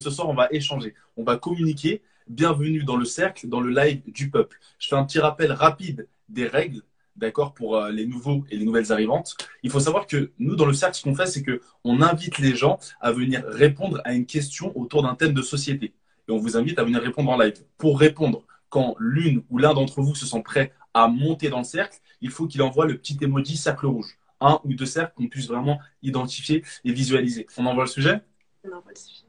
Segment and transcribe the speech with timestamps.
[0.00, 2.02] ce soir, on va échanger, on va communiquer.
[2.28, 4.58] Bienvenue dans le cercle, dans le live du peuple.
[4.78, 6.82] Je fais un petit rappel rapide des règles,
[7.16, 9.36] d'accord, pour euh, les nouveaux et les nouvelles arrivantes.
[9.64, 12.54] Il faut savoir que nous, dans le cercle, ce qu'on fait, c'est qu'on invite les
[12.54, 15.94] gens à venir répondre à une question autour d'un thème de société.
[16.28, 17.64] Et on vous invite à venir répondre en live.
[17.76, 21.64] Pour répondre, quand l'une ou l'un d'entre vous se sent prêt à monter dans le
[21.64, 24.16] cercle, il faut qu'il envoie le petit emoji cercle rouge.
[24.40, 27.48] Un ou deux cercles qu'on puisse vraiment identifier et visualiser.
[27.56, 28.20] On envoie le sujet?
[28.62, 29.27] On envoie le sujet.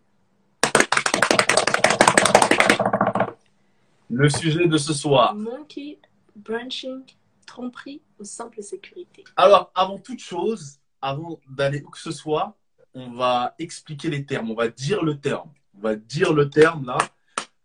[4.09, 5.35] Le sujet de ce soir.
[5.35, 5.99] Monkey
[6.35, 7.03] branching,
[7.45, 12.57] tromperie ou simple sécurité Alors, avant toute chose, avant d'aller où que ce soit,
[12.95, 14.49] on va expliquer les termes.
[14.49, 15.51] On va dire le terme.
[15.77, 16.97] On va dire le terme là.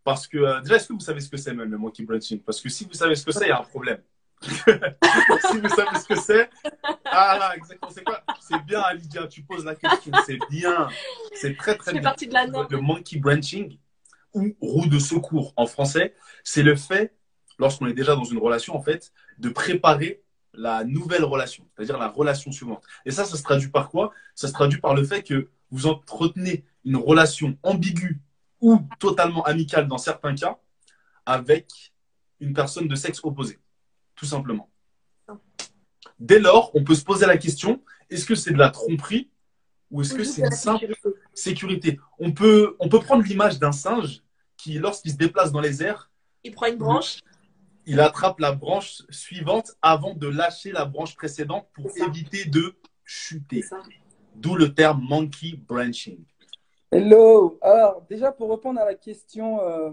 [0.05, 2.41] Parce que, euh, déjà, est-ce que vous savez ce que c'est même le monkey branching?
[2.41, 4.03] Parce que si vous savez ce que c'est, il y a un problème.
[4.43, 6.51] si vous savez ce que c'est,
[7.07, 8.23] ah là, exactement, c'est quoi?
[8.39, 10.89] C'est bien, Alidia, tu poses la question, c'est bien.
[11.33, 12.03] C'est très, très bien.
[12.03, 12.67] partie de la norme.
[12.69, 13.79] Le monkey branching
[14.35, 17.15] ou roue de secours en français, c'est le fait,
[17.59, 22.09] lorsqu'on est déjà dans une relation, en fait, de préparer la nouvelle relation, c'est-à-dire la
[22.09, 22.85] relation suivante.
[23.05, 24.13] Et ça, ça se traduit par quoi?
[24.35, 28.21] Ça se traduit par le fait que vous entretenez une relation ambiguë
[28.61, 30.59] ou totalement amicale dans certains cas
[31.27, 31.93] avec
[32.41, 33.59] une personne de sexe opposé,
[34.15, 34.71] tout simplement.
[36.19, 39.31] Dès lors, on peut se poser la question, est-ce que c'est de la tromperie
[39.91, 40.95] ou est-ce que c'est une simple
[41.35, 41.99] sécurité?
[42.19, 44.23] On peut, on peut prendre l'image d'un singe
[44.65, 46.11] qui, lorsqu'il se déplace dans les airs,
[46.43, 47.21] Il prend une branche.
[47.87, 53.63] il attrape la branche suivante avant de lâcher la branche précédente pour éviter de chuter.
[54.35, 56.19] D'où le terme monkey branching.
[56.91, 57.59] Hello.
[57.61, 59.91] Alors, déjà pour répondre à la question euh,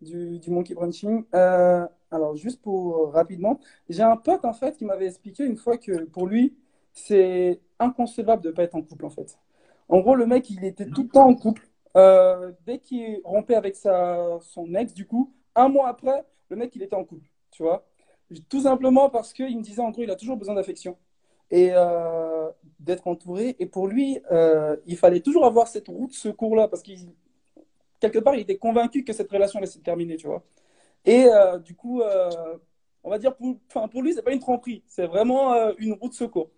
[0.00, 4.76] du, du monkey branching, euh, alors juste pour euh, rapidement, j'ai un pote en fait
[4.76, 6.56] qui m'avait expliqué une fois que pour lui,
[6.92, 9.38] c'est inconcevable de ne pas être en couple en fait.
[9.88, 11.69] En gros, le mec, il était tout le temps en couple.
[11.96, 16.74] Euh, dès qu'il rompait avec sa, son ex, du coup, un mois après, le mec,
[16.76, 17.86] il était en couple, tu vois.
[18.48, 20.96] Tout simplement parce qu'il me disait, en gros, il a toujours besoin d'affection
[21.50, 22.48] et euh,
[22.78, 23.56] d'être entouré.
[23.58, 26.98] Et pour lui, euh, il fallait toujours avoir cette roue de secours-là, parce qu'il,
[28.00, 30.44] quelque part, il était convaincu que cette relation allait se terminer, tu vois.
[31.04, 31.26] Et
[31.64, 32.02] du coup,
[33.02, 33.56] on va dire, pour,
[33.90, 36.50] pour lui, c'est pas une tromperie, c'est vraiment une roue de secours.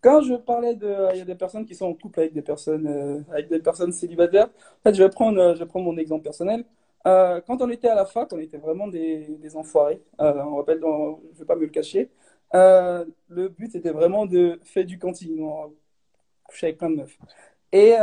[0.00, 2.42] Quand je parlais de, il y a des personnes qui sont en couple avec des
[2.42, 4.48] personnes, euh, avec des personnes célibataires.
[4.48, 6.64] En fait, je vais prendre, euh, je vais prendre mon exemple personnel.
[7.06, 10.02] Euh, quand on était à la fac, on était vraiment des, des enfoirés.
[10.20, 10.80] Euh, on rappelle,
[11.34, 12.10] je vais pas me le cacher.
[12.52, 15.72] Le but était vraiment de faire du cantine, on
[16.44, 17.18] coucher avec plein de meufs.
[17.72, 17.94] Et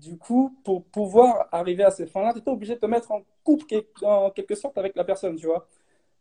[0.00, 3.22] du coup, pour pouvoir arriver à ces fins-là, tu étais obligé de te mettre en
[3.44, 3.64] couple
[4.02, 5.66] en quelque sorte avec la personne, tu vois.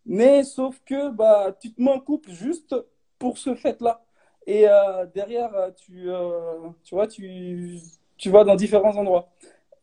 [0.05, 2.75] Mais sauf que bah, tu te mets en couple juste
[3.19, 4.01] pour ce fait-là.
[4.49, 7.79] Et euh, derrière, euh, tu, euh, tu vois, tu,
[8.17, 9.29] tu vas dans différents endroits.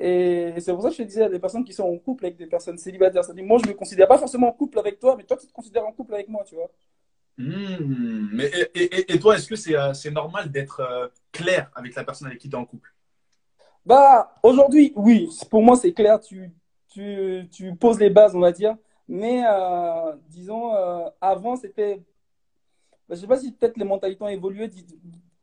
[0.00, 2.26] Et c'est pour ça que je te disais à des personnes qui sont en couple
[2.26, 3.24] avec des personnes célibataires.
[3.24, 5.52] C'est-à-dire, moi, je me considère pas forcément en couple avec toi, mais toi, tu te
[5.52, 6.70] considères en couple avec moi, tu vois.
[7.38, 8.28] Hmm.
[8.32, 12.04] Mais, et, et- et toi, est-ce que c'est c'est normal d'être euh, clair avec la
[12.04, 12.90] personne avec qui tu es en couple?
[13.84, 16.50] Bah, aujourd'hui, oui, pour moi, c'est clair, tu,
[16.88, 18.76] tu, tu poses les bases, on va dire.
[19.08, 22.02] Mais euh, disons, euh, avant, c'était.
[23.08, 24.70] Bah, je sais pas si peut-être les mentalités ont évolué,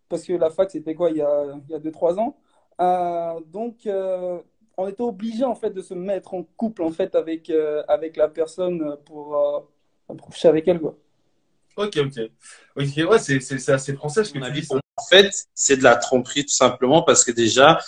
[0.10, 2.38] parce que la fac, c'était quoi, il y a, il y a 2-3 ans.
[2.82, 4.40] Euh, donc, euh,
[4.78, 8.18] on était obligé, en fait, de se mettre en couple, en fait, avec, euh, avec
[8.18, 9.60] la personne pour, euh,
[10.08, 10.96] pour coucher avec elle, quoi.
[11.76, 12.20] Ok, ok.
[12.76, 14.68] Ok, ouais, c'est c'est- c'est assez français ce que mon tu avis, dis.
[14.98, 17.80] en fait, c'est de la tromperie tout simplement parce que déjà,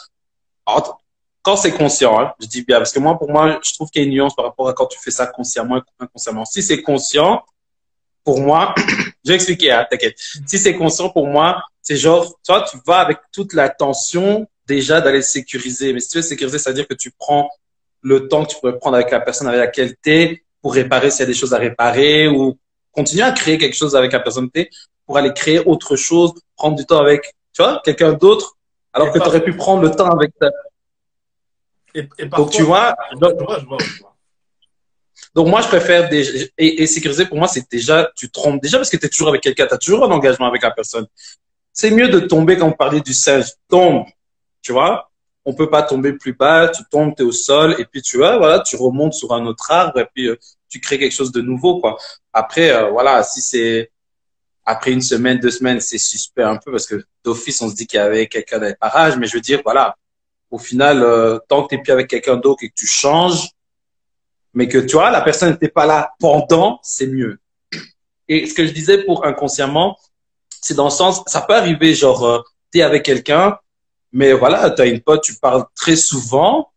[0.66, 1.00] entre-
[1.44, 4.02] quand c'est conscient, hein, je dis bien, parce que moi, pour moi, je trouve qu'il
[4.02, 6.46] y a une nuance par rapport à quand tu fais ça consciemment et inconsciemment.
[6.46, 7.46] Si c'est conscient,
[8.24, 8.74] pour moi,
[9.25, 10.16] je vais expliquer, hein, t'inquiète.
[10.46, 15.02] Si c'est conscient, pour moi, c'est genre, toi, tu vas avec toute la tension déjà
[15.02, 15.94] d'aller sécuriser.
[15.94, 17.50] Mais si tu veux sécuriser, ça veut dire que tu prends
[18.02, 21.09] le temps que tu pourrais prendre avec la personne avec laquelle tu es pour réparer
[21.09, 22.58] s'il y a des choses à réparer ou
[22.91, 24.69] continuer à créer quelque chose avec la personne que t'es
[25.06, 28.58] pour aller créer autre chose, prendre du temps avec, tu vois, quelqu'un d'autre,
[28.94, 30.50] alors que tu aurais pu prendre le temps avec ta...
[31.94, 34.15] Et, et Donc, tu vois, vois, je vois, je vois, je vois.
[35.35, 36.49] Donc moi, je préfère des...
[36.58, 39.28] Et, et sécuriser, pour moi, c'est déjà, tu trompes déjà parce que tu es toujours
[39.28, 41.05] avec quelqu'un, tu as toujours un engagement avec la personne.
[41.73, 43.47] C'est mieux de tomber quand on parlait du singe.
[43.67, 44.05] Tombe,
[44.61, 45.11] tu vois?
[45.43, 48.17] On peut pas tomber plus bas, tu tombes, tu es au sol, et puis tu
[48.17, 50.37] vois, voilà, tu remontes sur un autre arbre, et puis euh,
[50.70, 51.97] tu crées quelque chose de nouveau, quoi.
[52.32, 53.91] Après, euh, voilà, si c'est
[54.64, 57.85] après une semaine, deux semaines, c'est suspect un peu parce que d'office, on se dit
[57.85, 59.96] qu'il y avait quelqu'un dans les parages, mais je veux dire, voilà,
[60.49, 63.49] au final, euh, tant que tu plus avec quelqu'un d'autre et que tu changes,
[64.55, 67.40] mais que tu vois, la personne n'était pas là pendant, c'est mieux.
[68.28, 69.97] Et ce que je disais pour inconsciemment,
[70.61, 72.41] c'est dans le sens, ça peut arriver, genre, euh,
[72.73, 73.59] tu es avec quelqu'un,
[74.13, 76.72] mais voilà, tu as une pote, tu parles très souvent,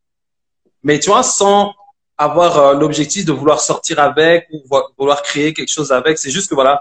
[0.83, 1.75] Mais tu vois, sans
[2.17, 6.19] avoir euh, l'objectif de vouloir sortir avec ou vo- vouloir créer quelque chose avec.
[6.19, 6.81] C'est juste que voilà,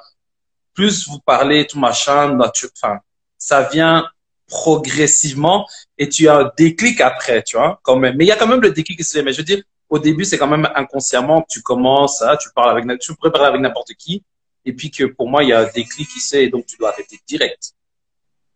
[0.73, 2.99] plus vous parlez, tout machin, nature, enfin,
[3.37, 4.07] ça vient
[4.47, 5.67] progressivement
[5.97, 8.15] et tu as un déclic après, tu vois, quand même.
[8.17, 9.23] Mais il y a quand même le déclic qui se fait.
[9.23, 12.49] Mais je veux dire, au début, c'est quand même inconsciemment que tu commences, hein, tu
[12.53, 14.23] parles avec, tu peux parler avec n'importe qui.
[14.65, 16.65] Et puis que pour moi, il y a un déclic qui se fait et donc
[16.65, 17.73] tu dois arrêter direct.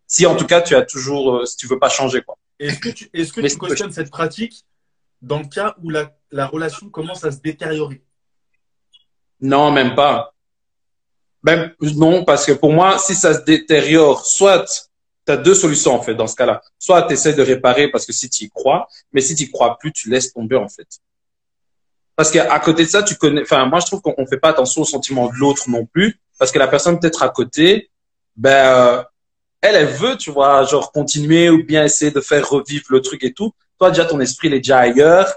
[0.07, 2.38] Si en tout cas, tu as toujours, euh, si tu veux pas changer, quoi.
[2.60, 3.42] Est-ce que tu, est-ce que
[3.74, 4.66] tu cette pratique
[5.22, 8.04] dans le cas où la, la relation commence à se détériorer?
[9.39, 10.33] Non, même pas.
[11.44, 14.66] Même, non, parce que pour moi, si ça se détériore, soit
[15.25, 16.62] tu as deux solutions en fait dans ce cas-là.
[16.78, 19.78] Soit tu essaies de réparer parce que si tu y crois, mais si tu crois
[19.78, 20.88] plus, tu laisses tomber en fait.
[22.21, 24.50] Parce qu'à côté de ça, tu connais, enfin, moi je trouve qu'on on fait pas
[24.50, 27.89] attention aux sentiments de l'autre non plus, parce que la personne peut-être à côté,
[28.35, 29.03] ben, euh,
[29.59, 33.23] elle, elle veut, tu vois, genre continuer ou bien essayer de faire revivre le truc
[33.23, 33.53] et tout.
[33.79, 35.33] Toi, déjà, ton esprit, il est déjà ailleurs.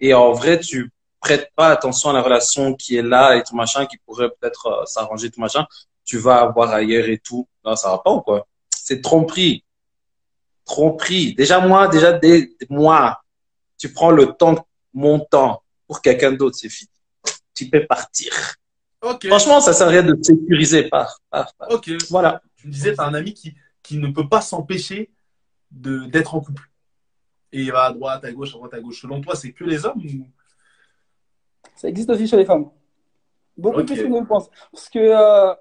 [0.00, 0.90] Et en vrai, tu
[1.20, 4.66] prêtes pas attention à la relation qui est là et tout machin, qui pourrait peut-être
[4.66, 5.64] euh, s'arranger tout machin.
[6.04, 7.46] Tu vas avoir ailleurs et tout.
[7.64, 8.48] Non, ça va pas ou quoi?
[8.68, 9.62] C'est tromperie.
[10.64, 11.36] Tromperie.
[11.36, 13.20] Déjà, moi, déjà, des, moi,
[13.78, 16.90] tu prends le temps, mon temps pour quelqu'un d'autre, c'est fini.
[17.54, 18.32] Tu peux partir.
[19.26, 20.90] Franchement, ça sert à rien de te sécuriser.
[21.70, 21.90] Ok.
[22.10, 22.42] Voilà.
[22.56, 25.10] Tu me disais, tu as un ami qui, qui ne peut pas s'empêcher
[25.70, 26.68] de, d'être en couple.
[27.52, 29.00] Et il va à droite, à gauche, à droite, à gauche.
[29.00, 30.26] Selon toi, c'est que les hommes ou...
[31.76, 32.70] Ça existe aussi chez les femmes.
[33.56, 34.50] Beaucoup plus qu'on ne le pense.
[34.72, 35.54] Parce que, euh,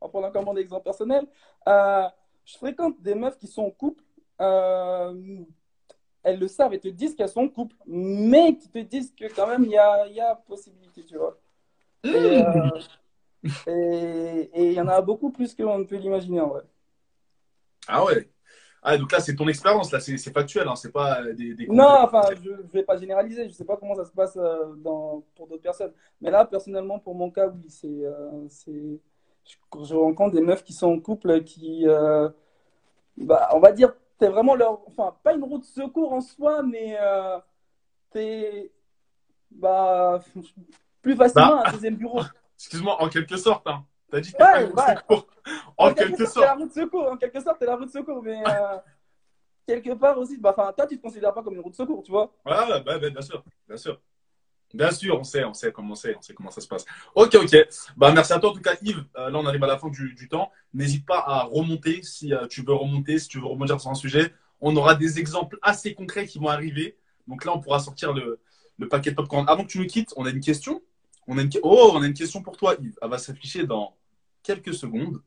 [0.00, 1.26] en prenant comme mon exemple personnel,
[1.66, 2.06] euh,
[2.44, 4.02] je fréquente des meufs qui sont en couple.
[4.42, 5.44] euh,
[6.22, 9.26] elles le savent et te disent qu'elles sont en couple, mais qui te disent que
[9.34, 11.38] quand même il y a, y a possibilité, tu vois.
[12.04, 12.70] Et euh,
[13.66, 16.62] et- il y en a beaucoup plus qu'on ne peut l'imaginer en vrai.
[17.88, 18.28] Ah ouais.
[18.84, 21.66] Ah, donc là, c'est ton expérience, là, c'est, factuel, hein, c'est pas euh, des, des
[21.68, 23.48] Non, enfin, je ne vais pas généraliser.
[23.48, 25.92] Je sais pas comment ça se passe euh, dans, pour d'autres personnes.
[26.20, 28.96] Mais là, personnellement, pour mon cas, oui, c'est, euh, je,
[29.84, 31.86] je rencontre des meufs qui sont en couple, qui,
[33.16, 36.62] bah, on va dire, t'es vraiment leur, enfin, pas une roue de secours en soi,
[36.62, 37.40] mais euh,
[38.10, 38.72] t'es,
[39.50, 40.20] bah,
[41.02, 41.64] plus facilement Bah.
[41.66, 42.20] un deuxième bureau.
[42.56, 43.84] Excuse-moi, en quelque sorte, hein.
[44.08, 44.96] T'as dit que t'es Ouais, pas une roue de ouais.
[44.96, 45.26] secours.
[45.76, 46.46] En, quelque sorte.
[46.46, 47.10] la roue de secours.
[47.10, 48.78] En quelque sorte, t'es la roue de secours, mais euh,
[49.66, 52.04] quelque part aussi, bah, enfin, toi, tu te considères pas comme une roue de secours,
[52.04, 52.32] tu vois.
[52.46, 54.00] Ouais, ouais, bah, bah, bien sûr, bien sûr.
[54.74, 56.84] Bien sûr, on sait, on sait comment c'est, on sait comment ça se passe.
[57.14, 57.56] Ok, ok.
[57.96, 59.04] Bah, merci à toi en tout cas, Yves.
[59.16, 60.50] Euh, là, on arrive à la fin du, du temps.
[60.72, 63.94] N'hésite pas à remonter si euh, tu veux remonter, si tu veux rebondir sur un
[63.94, 64.32] sujet.
[64.60, 66.96] On aura des exemples assez concrets qui vont arriver.
[67.26, 68.40] Donc là, on pourra sortir le,
[68.78, 69.44] le paquet de popcorn.
[69.48, 70.82] Avant que tu nous quittes, on a une question.
[71.26, 71.50] On a une...
[71.62, 72.96] Oh, on a une question pour toi, Yves.
[73.02, 73.94] Elle va s'afficher dans
[74.42, 75.22] quelques secondes.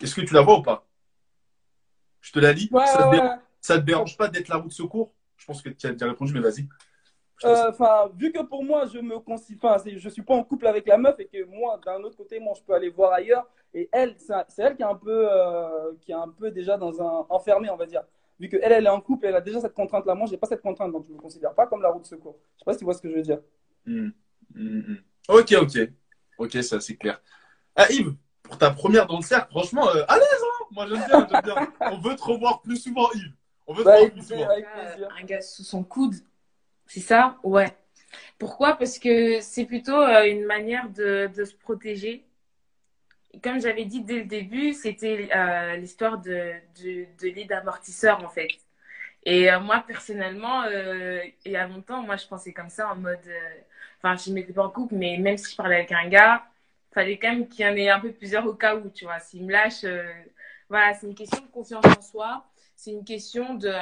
[0.00, 0.86] Est-ce que tu la vois ou pas?
[2.20, 2.68] Je te la lis.
[2.72, 3.44] Ouais, ça, ouais, dérange, ouais.
[3.60, 5.14] ça te dérange pas d'être la roue de secours?
[5.36, 6.66] Je pense que tu as déjà répondu, mais vas-y.
[7.44, 10.86] Euh, Enfin, vu que pour moi, je me considère, je suis pas en couple avec
[10.86, 13.46] la meuf et que moi, d'un autre côté, moi, je peux aller voir ailleurs.
[13.74, 17.00] Et elle, c'est elle qui est un peu, euh, qui est un peu déjà dans
[17.02, 18.02] un enfermé, on va dire.
[18.40, 20.14] Vu que elle, elle est en couple, elle a déjà cette contrainte-là.
[20.14, 22.36] Moi, j'ai pas cette contrainte, donc je me considère pas comme la roue de secours.
[22.54, 23.40] Je sais pas si tu vois ce que je veux dire.
[23.84, 24.08] Hmm.
[24.54, 24.96] Hmm, hmm.
[25.28, 25.78] Ok, ok.
[26.38, 27.20] Ok, ça c'est clair.
[27.74, 31.04] Ah, Yves, pour ta première dans le cercle, franchement, euh, à l'aise, hein Moi j'aime
[31.06, 31.72] bien, j'aime bien.
[31.92, 33.32] On veut te revoir plus souvent, Yves.
[33.66, 34.48] On veut te Bah, revoir plus souvent.
[34.50, 35.08] avec Euh, plaisir.
[35.20, 36.14] un gars sous son coude,
[36.86, 37.38] c'est ça?
[37.42, 37.68] Ouais.
[38.38, 38.76] Pourquoi?
[38.76, 42.24] Parce que c'est plutôt euh, une manière de, se protéger.
[43.42, 46.52] Comme j'avais dit dès le début, c'était euh, l'histoire de,
[46.82, 48.48] de, de lit d'amortisseur en fait.
[49.24, 52.96] Et euh, moi personnellement, euh, il y a longtemps, moi je pensais comme ça en
[52.96, 53.18] mode,
[53.98, 56.46] enfin je ne m'étais pas en couple, mais même si je parlais avec un gars,
[56.92, 59.20] fallait quand même qu'il y en ait un peu plusieurs au cas où, tu vois.
[59.20, 59.84] S'il me lâche,
[60.68, 63.72] voilà, c'est une question de confiance en soi c'est une question de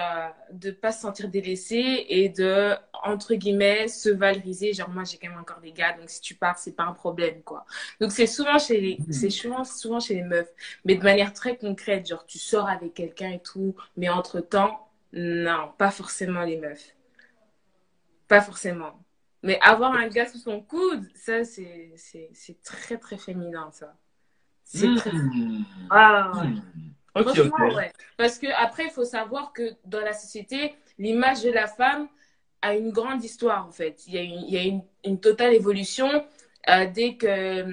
[0.53, 4.73] ne pas se sentir délaissé et de, entre guillemets, se valoriser.
[4.73, 6.93] Genre, moi, j'ai quand même encore des gars, donc si tu pars, c'est pas un
[6.93, 7.67] problème, quoi.
[8.01, 9.13] Donc, c'est souvent chez les, Mhm.
[9.13, 10.49] c'est souvent, souvent chez les meufs,
[10.85, 12.07] mais de manière très concrète.
[12.09, 16.95] Genre, tu sors avec quelqu'un et tout, mais entre-temps, non, pas forcément les meufs.
[18.29, 18.99] Pas forcément.
[19.43, 23.95] Mais avoir un gars sous son coude, ça, c'est, c'est, c'est très, très féminin, ça.
[24.65, 25.13] C'est très...
[25.13, 25.65] Hmm.
[25.91, 26.49] Ah, ouais.
[26.49, 26.61] Hmm.
[27.15, 27.75] Ok, Franchement, ok.
[27.77, 27.93] ouais.
[28.17, 32.09] Parce que après, il faut savoir que dans la société, l'image de la femme
[32.63, 34.07] a une grande histoire, en fait.
[34.07, 36.09] Il y a une, il y a une, une totale évolution.
[36.69, 37.65] Euh, dès que,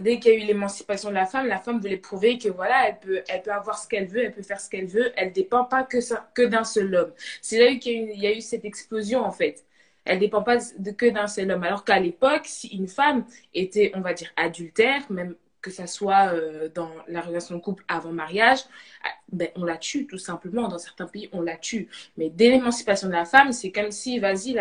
[0.00, 2.88] dès qu'il y a eu l'émancipation de la femme, la femme voulait prouver que voilà,
[2.88, 5.12] elle peut, elle peut avoir ce qu'elle veut, elle peut faire ce qu'elle veut.
[5.16, 7.12] Elle dépend pas que, ça, que d'un seul homme.
[7.42, 9.64] C'est là qu'il y, a eu- il y a eu cette explosion, en fait.
[10.04, 11.64] Elle dépend pas de, que d'un seul homme.
[11.64, 16.32] Alors qu'à l'époque, si une femme était, on va dire, adultère, même que ça soit
[16.32, 18.60] euh, dans la relation de couple avant mariage,
[19.04, 20.68] ah, ben, on la tue tout simplement.
[20.68, 21.88] Dans certains pays, on la tue.
[22.16, 24.58] Mais dès l'émancipation de la femme, c'est comme si, vas-y,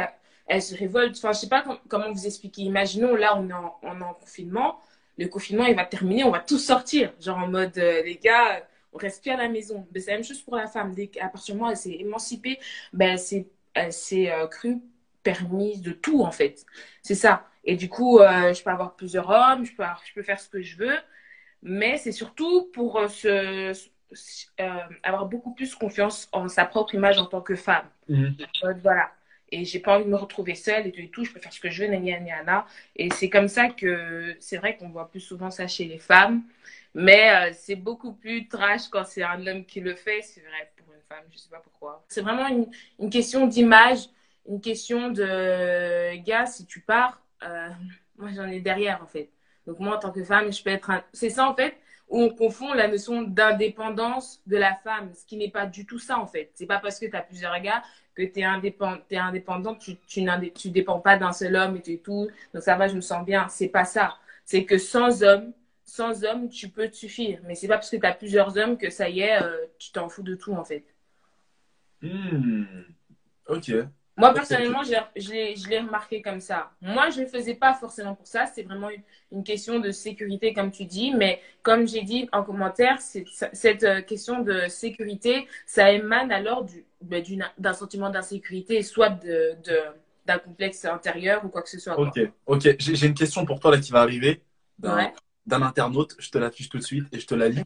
[0.48, 1.18] elle se révolte.
[1.18, 2.64] Enfin, je sais pas comment vous expliquer.
[2.64, 4.80] Imaginons, là, on est, en, confinement.
[5.18, 7.14] Le confinement, il va terminer, on va tous sortir.
[7.20, 9.88] Genre en mode, euh, les gars, on reste plus à la maison.
[9.92, 10.94] Ben, c'est la même chose pour la femme.
[10.94, 12.60] Dès à partir du moment où elle s'est émancipée,
[12.94, 13.18] ben,
[13.74, 14.82] elle s'est euh, crue
[15.24, 16.66] permise de tout, en fait.
[17.02, 17.46] C'est ça.
[17.68, 20.50] Et du coup, euh, je peux avoir plusieurs hommes, je peux, je peux faire ce
[20.50, 20.98] que je veux.
[21.62, 23.74] Mais c'est surtout pour se,
[25.04, 27.86] avoir beaucoup plus confiance en sa propre image en tant que femme.
[28.10, 28.36] Mhm.
[28.82, 29.12] voilà
[29.52, 31.54] et j'ai pas envie de me retrouver seule et tout et tout, je peux faire
[31.54, 32.62] ce que je veux, nani, nani,
[32.96, 36.44] Et c'est comme ça que c'est vrai qu'on voit plus souvent ça chez les femmes,
[36.94, 40.72] mais euh, c'est beaucoup plus trash quand c'est un homme qui le fait, c'est vrai
[40.76, 42.04] pour une femme, je sais pas pourquoi.
[42.10, 42.68] C'est vraiment une,
[43.00, 44.10] une question d'image,
[44.50, 47.70] une question de gars, si tu pars, euh,
[48.18, 49.30] moi j'en ai derrière en fait.
[49.66, 51.04] Donc moi en tant que femme, je peux être un...
[51.14, 51.78] C'est ça en fait,
[52.10, 56.00] où on confond la notion d'indépendance de la femme, ce qui n'est pas du tout
[56.00, 56.52] ça en fait.
[56.54, 57.84] C'est pas parce que tu as plusieurs gars
[58.16, 58.44] que tu es,
[59.18, 62.28] indépendant, tu, tu, dépends pas d'un seul homme et tout.
[62.54, 63.48] Donc ça va, je me sens bien.
[63.50, 64.18] C'est pas ça.
[64.46, 65.54] C'est que sans homme,
[65.84, 67.40] sans homme, tu peux te suffire.
[67.46, 69.92] Mais c'est pas parce que tu as plusieurs hommes que ça y est, euh, tu
[69.92, 70.86] t'en fous de tout en fait.
[72.02, 72.64] Hmm.
[73.48, 73.72] Ok.
[74.18, 76.72] Moi, personnellement, je l'ai remarqué comme ça.
[76.82, 78.48] Moi, je ne le faisais pas forcément pour ça.
[78.48, 78.90] C'est vraiment
[79.32, 81.14] une, question de sécurité, comme tu dis.
[81.14, 86.66] Mais comme j'ai dit en commentaire, cette euh, question de sécurité, ça émane alors
[87.02, 87.24] ben,
[87.58, 89.56] d'un sentiment d'insécurité, soit de,
[90.26, 91.98] d'un complexe intérieur ou quoi que ce soit.
[92.00, 92.76] Ok, ok.
[92.80, 94.42] J'ai une question pour toi là qui va arriver
[94.80, 96.16] d'un internaute.
[96.18, 97.64] Je te l'affiche tout de suite et je te la lis.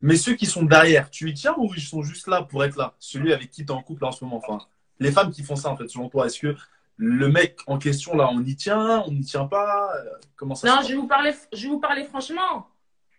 [0.00, 2.76] Mais ceux qui sont derrière, tu y tiens ou ils sont juste là pour être
[2.76, 2.94] là?
[2.98, 4.66] Celui avec qui tu es en couple en ce moment, enfin?
[5.00, 6.56] Les femmes qui font ça, en fait, selon toi, est-ce que
[6.96, 10.68] le mec en question, là, on y tient, on n'y tient pas euh, Comment ça
[10.68, 12.68] Non, je vais, vous parler, je vais vous parler franchement.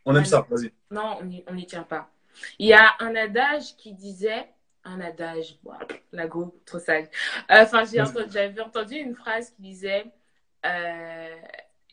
[0.06, 0.72] On aime ça, vas-y.
[0.92, 1.18] Non,
[1.48, 2.10] on n'y tient pas.
[2.58, 4.50] Il y a un adage qui disait,
[4.84, 5.60] un adage,
[6.12, 7.06] la go, trop sage.
[7.52, 10.06] Euh, enfin, j'avais entendu une phrase qui disait,
[10.66, 11.36] euh,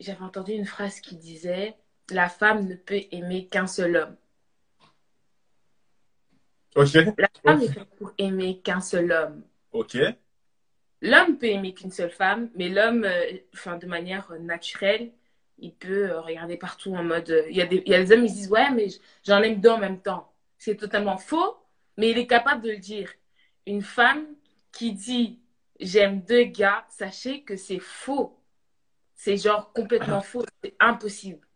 [0.01, 1.77] j'avais entendu une phrase qui disait,
[2.11, 4.17] la femme ne peut aimer qu'un seul homme.
[6.75, 6.95] Ok.
[6.95, 9.43] La femme faite pour aimer qu'un seul homme.
[9.77, 9.99] Ok.
[11.03, 15.13] L'homme peut aimer qu'une seule femme, mais l'homme, euh, enfin, de manière naturelle,
[15.59, 17.31] il peut euh, regarder partout en mode.
[17.31, 18.89] Euh, il y, a des, il y a des hommes qui disent Ouais, mais
[19.25, 20.33] j'en aime deux en même temps.
[20.57, 21.59] C'est totalement faux,
[21.99, 23.11] mais il est capable de le dire.
[23.67, 24.27] Une femme
[24.73, 25.41] qui dit
[25.79, 28.41] J'aime deux gars, sachez que c'est faux.
[29.15, 30.45] C'est genre complètement faux.
[30.65, 31.47] C'est impossible.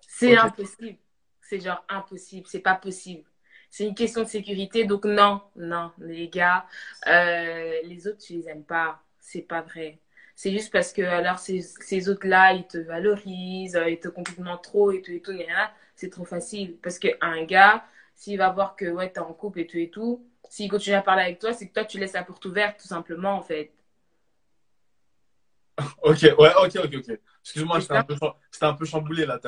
[0.00, 0.98] C'est impossible.
[1.42, 2.46] C'est genre impossible.
[2.46, 3.24] C'est pas possible.
[3.70, 4.84] C'est une question de sécurité.
[4.84, 6.66] Donc non, non, les gars,
[7.06, 9.02] euh, les autres, tu les aimes pas.
[9.20, 9.98] C'est pas vrai.
[10.34, 14.56] C'est juste parce que alors ces, ces autres-là, ils te valorisent, euh, ils te complètement
[14.58, 15.32] trop et tout et tout.
[15.96, 16.76] C'est trop facile.
[16.82, 17.84] Parce qu'un gars,
[18.14, 21.02] s'il va voir que ouais, t'es en couple et tout et tout, s'il continue à
[21.02, 23.72] parler avec toi, c'est que toi, tu laisses la porte ouverte, tout simplement, en fait.
[26.02, 27.18] Ok, ouais, ok, ok, ok.
[27.44, 28.16] Excuse-moi, c'était un, peu,
[28.62, 29.38] un peu chamboulé là.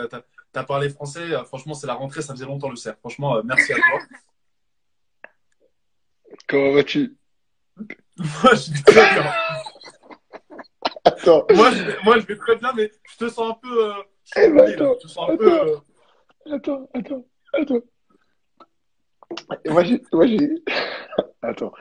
[0.52, 1.33] Tu as parlé français.
[1.33, 2.97] Euh, franchement, c'est la rentrée, ça faisait longtemps le cerf.
[2.99, 4.00] Franchement, euh, merci à toi.
[6.49, 7.16] Comment vas-tu?
[7.76, 9.33] Moi, je vais très bien.
[11.04, 11.47] Attends.
[11.54, 13.87] Moi je, moi, je vais très bien, mais je te sens un peu.
[13.87, 14.02] Euh,
[14.37, 16.52] eh ben, attends, je te sens un attends, peu.
[16.52, 17.80] Attends, attends, attends.
[19.66, 20.02] Moi, j'ai.
[20.12, 20.62] Moi, j'ai...
[21.42, 21.73] attends.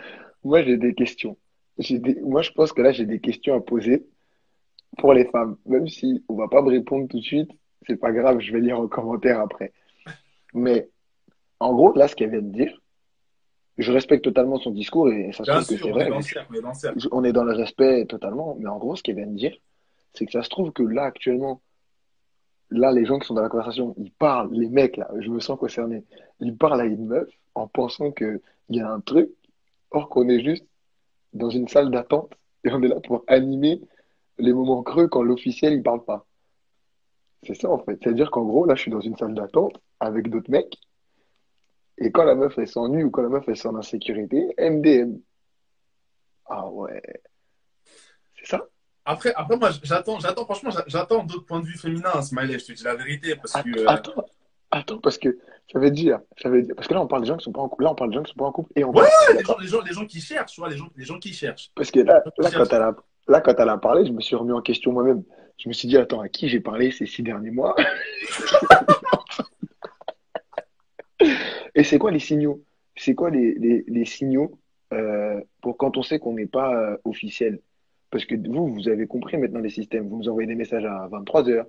[0.43, 1.37] Moi, j'ai des questions.
[1.77, 2.15] Des...
[2.21, 4.07] Moi, je pense que là, j'ai des questions à poser
[4.97, 5.57] pour les femmes.
[5.65, 7.51] Même si on va pas me répondre tout de suite,
[7.87, 9.73] c'est pas grave, je vais lire en commentaire après.
[10.53, 10.89] Mais
[11.59, 12.79] en gros, là, ce qu'elle vient de dire,
[13.77, 16.09] je respecte totalement son discours et ça se trouve que c'est vrai.
[17.11, 19.55] on est dans le respect totalement, mais en gros, ce qu'elle vient de dire,
[20.13, 21.61] c'est que ça se trouve que là, actuellement,
[22.69, 25.39] là, les gens qui sont dans la conversation, ils parlent, les mecs, là, je me
[25.39, 26.03] sens concerné,
[26.39, 29.29] ils parlent à une meuf en pensant qu'il y a un truc,
[29.91, 30.65] or qu'on est juste
[31.33, 32.33] dans une salle d'attente
[32.63, 33.81] et on est là pour animer
[34.37, 36.25] les moments creux quand l'officiel, il parle pas.
[37.43, 37.97] C'est ça, en fait.
[38.01, 40.77] C'est-à-dire qu'en gros, là, je suis dans une salle d'attente avec d'autres mecs.
[41.97, 45.19] Et quand la meuf, elle s'ennuie ou quand la meuf, elle sent l'insécurité, MDM.
[46.45, 47.01] Ah ouais.
[48.37, 48.65] C'est ça.
[49.05, 52.65] Après, après moi, j'attends, j'attends, franchement, j'attends d'autres points de vue féminins, hein, Smiley, je
[52.65, 53.35] te dis la vérité.
[53.35, 54.25] Parce attends, que, attends,
[54.71, 55.39] attends, parce que
[55.71, 57.51] ça veut dire, ça veut dire, parce que là, on parle des gens qui sont
[57.51, 58.91] pas en couple, là, on parle des gens qui sont pas en couple, et on
[58.91, 61.17] Ouais, les, gens, les, gens, les gens qui cherchent, tu vois, les gens, les gens
[61.17, 61.71] qui cherchent.
[61.75, 62.95] Parce que là, là quand elle a,
[63.27, 65.23] là, quand elle a parlé, je me suis remis en question moi-même.
[65.59, 67.75] Je me suis dit, attends, à qui j'ai parlé ces six derniers mois
[71.75, 72.63] Et c'est quoi les signaux?
[72.95, 74.59] C'est quoi les, signaux
[74.93, 77.59] euh, pour quand on sait qu'on n'est pas euh, officiel?
[78.09, 80.07] Parce que vous, vous avez compris maintenant les systèmes.
[80.07, 81.65] Vous nous envoyez des messages à 23h,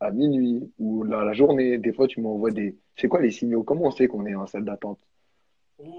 [0.00, 1.78] à minuit ou la journée.
[1.78, 2.76] Des fois, tu m'envoies des.
[2.96, 3.62] C'est quoi les signaux?
[3.62, 4.98] Comment on sait qu'on est en salle d'attente?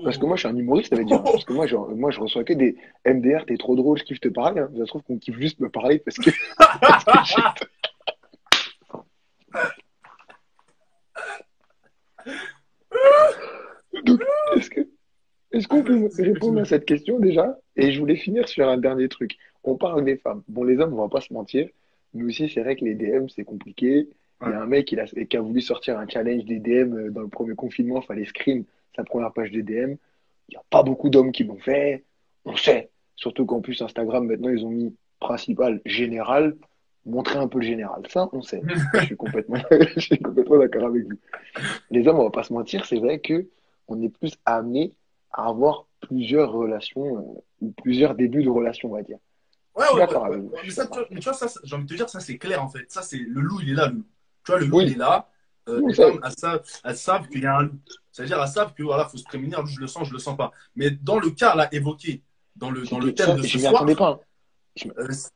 [0.04, 1.24] Parce que moi, je suis un humoriste, ça veut dire.
[1.24, 2.76] Parce que moi, je, moi, je reçois que des
[3.06, 4.62] MDR, t'es trop drôle, je kiffe te parler.
[4.62, 4.70] Hein.
[4.78, 6.30] Ça se trouve qu'on kiffe juste me parler parce que.
[14.06, 14.22] Donc,
[14.56, 14.88] est-ce que.
[15.52, 17.60] Est-ce qu'on peut répondre à cette question déjà?
[17.76, 19.38] Et je voulais finir sur un dernier truc.
[19.64, 20.42] On parle des femmes.
[20.48, 21.70] Bon, les hommes, on va pas se mentir.
[22.16, 24.10] Nous aussi, c'est vrai que les DM, c'est compliqué.
[24.42, 26.94] Il y a un mec qui a, qui a voulu sortir un challenge des DM
[26.94, 28.02] euh, dans le premier confinement.
[28.02, 29.96] Il fallait screen sa première page de DM.
[30.50, 32.04] Il n'y a pas beaucoup d'hommes qui l'ont fait.
[32.46, 32.90] On sait.
[33.16, 36.56] Surtout qu'en plus, Instagram, maintenant, ils ont mis principal, général.
[37.06, 38.02] Montrer un peu le général.
[38.10, 38.62] Ça, on sait.
[38.94, 39.58] je suis complètement,
[39.96, 41.20] je suis complètement d'accord avec vous.
[41.92, 43.48] Les hommes, on va pas se mentir, c'est vrai que
[43.88, 44.94] on est plus amené
[45.32, 49.18] à avoir plusieurs relations euh, ou plusieurs débuts de relations, on va dire.
[49.76, 51.96] Ouais, ouais, ouais, Mais, ça, tu vois, mais tu vois, ça, j'ai envie de te
[51.96, 52.86] dire, ça c'est clair en fait.
[52.90, 54.06] Ça, c'est le loup, il est là, le loup.
[54.46, 54.84] Tu vois, le loup, Oui.
[54.88, 55.30] il est là.
[55.70, 57.80] Euh, les femmes, elles savent, elles savent qu'il y a un loup.
[58.12, 60.52] C'est-à-dire, elles savent que voilà, faut se prémunir, je le sens, je le sens pas.
[60.76, 62.22] Mais dans le cas là évoqué,
[62.56, 64.20] dans le, dans le thème ça, de je ce soir, pas.
[64.86, 65.32] euh, c'est-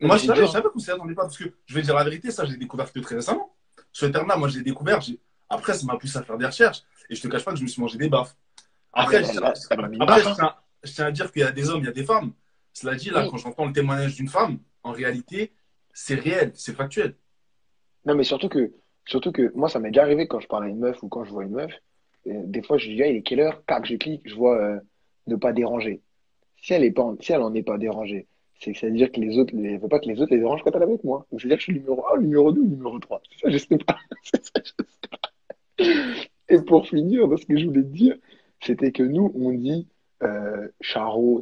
[0.00, 2.04] moi je savais, je savais qu'on s'y attendait pas parce que je vais dire la
[2.04, 3.54] vérité, ça, j'ai découvert que très récemment.
[3.92, 5.00] Ce terme-là, moi, j'ai découvert.
[5.48, 7.62] Après, ça m'a poussé à faire des recherches et je te cache pas que je
[7.64, 8.36] me suis mangé des baffes.
[8.92, 9.52] Après, Ah, mais je, là,
[10.00, 11.92] après, je tiens, je tiens à dire qu'il y a des hommes, il y a
[11.92, 12.32] des femmes.
[12.72, 13.30] Cela dit, là, Oui.
[13.30, 15.52] quand j'entends le témoignage d'une femme, en réalité,
[15.92, 17.16] c'est réel, c'est factuel.
[18.06, 18.72] Non, mais surtout que,
[19.06, 21.24] surtout que moi, ça m'est déjà arrivé quand je parle à une meuf ou quand
[21.24, 21.72] je vois une meuf.
[22.26, 23.62] euh, des fois, je dis, ah, il est quelle heure?
[23.66, 24.80] Tac, je clique, je vois euh,
[25.26, 26.00] ne pas déranger.
[26.62, 28.26] Si elle est si est pas dérangée,
[28.60, 30.62] c'est que ça veut dire que les autres, les, pas que les autres les dérangent
[30.64, 31.26] quand elle est avec moi.
[31.30, 33.22] Donc, c'est-à-dire que je suis numéro 1, numéro 2 ou numéro 3.
[33.30, 33.98] C'est ça, je sais pas.
[34.22, 34.40] Sais
[35.10, 35.20] pas.
[36.48, 38.16] Et pour finir, ce que je voulais te dire,
[38.60, 39.88] c'était que nous, on dit
[40.22, 40.68] euh.
[40.80, 40.88] Tu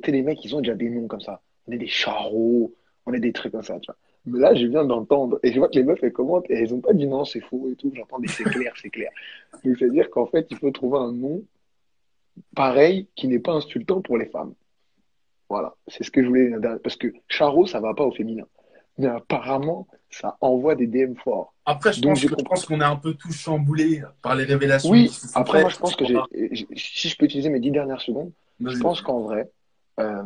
[0.04, 1.42] sais, les mecs, ils ont déjà des noms comme ça.
[1.66, 2.74] On est des Charo,
[3.06, 3.96] on est des trucs comme ça, tu vois.
[4.26, 6.74] Mais là, je viens d'entendre, et je vois que les meufs, elles commentent, et elles
[6.74, 7.90] ont pas dit non, c'est faux et tout.
[7.94, 9.10] J'entends des c'est clair, c'est clair.
[9.64, 11.42] Donc, c'est-à-dire qu'en fait, il faut trouver un nom
[12.54, 14.54] pareil qui n'est pas insultant pour les femmes.
[15.48, 16.52] Voilà, c'est ce que je voulais.
[16.82, 18.44] Parce que Charo, ça va pas au féminin.
[18.98, 21.54] Mais apparemment, ça envoie des DM forts.
[21.64, 22.50] Après, je Donc, pense, j'ai que- je compris.
[22.50, 24.90] pense qu'on est un peu tous chamboulés par les révélations.
[24.90, 26.16] Oui, après, moi, je pense que j'ai,
[26.52, 28.74] j'ai- si je peux utiliser mes dix dernières secondes, Vas-y.
[28.76, 29.50] je pense qu'en vrai,
[30.00, 30.22] euh,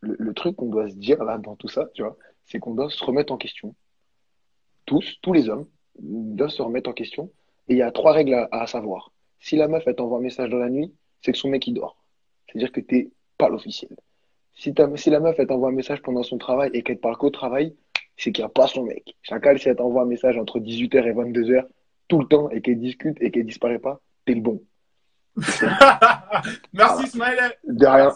[0.00, 2.16] le, le truc qu'on doit se dire là dans tout ça, tu vois,
[2.50, 3.74] c'est qu'on doit se remettre en question.
[4.84, 5.66] Tous, tous les hommes
[5.98, 7.30] doivent se remettre en question.
[7.68, 9.12] Et il y a trois règles à, savoir.
[9.38, 11.74] Si la meuf, elle t'envoie un message dans la nuit, c'est que son mec, il
[11.74, 11.96] dort.
[12.46, 13.96] C'est-à-dire que t'es pas l'officiel.
[14.54, 17.76] Si, la meuf, elle t'envoie un message pendant son travail et qu'elle parle qu'au travail,
[18.16, 19.16] c'est qu'il n'y a pas son mec.
[19.22, 21.66] Chacal, si elle t'envoie un message entre 18h et 22h,
[22.08, 24.60] tout le temps, et qu'elle discute et qu'elle disparaît pas, t'es le bon.
[26.72, 27.52] Merci Ismaël.
[27.66, 28.12] De rien.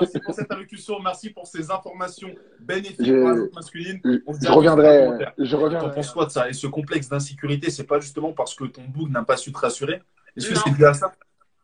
[0.00, 0.98] Merci, pour cette allocution.
[1.00, 4.00] Merci pour ces informations bénéfiques Je- pour la lutte masculine.
[4.04, 5.94] Je reviendrai, je T'en reviendrai.
[5.94, 9.08] penses quoi de ça Et ce complexe d'insécurité, c'est pas justement parce que ton bouc
[9.10, 10.02] n'a pas su te rassurer?
[10.36, 11.12] Est-ce que c'est dû à ça?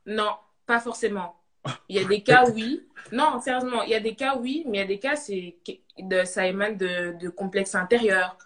[0.07, 0.31] Non,
[0.67, 1.35] pas forcément.
[1.89, 2.87] Il y a des cas, oui.
[3.13, 5.57] Non, sérieusement, il y a des cas, oui, mais il y a des cas, c'est
[5.99, 8.37] de, ça émane de, de complexes intérieurs,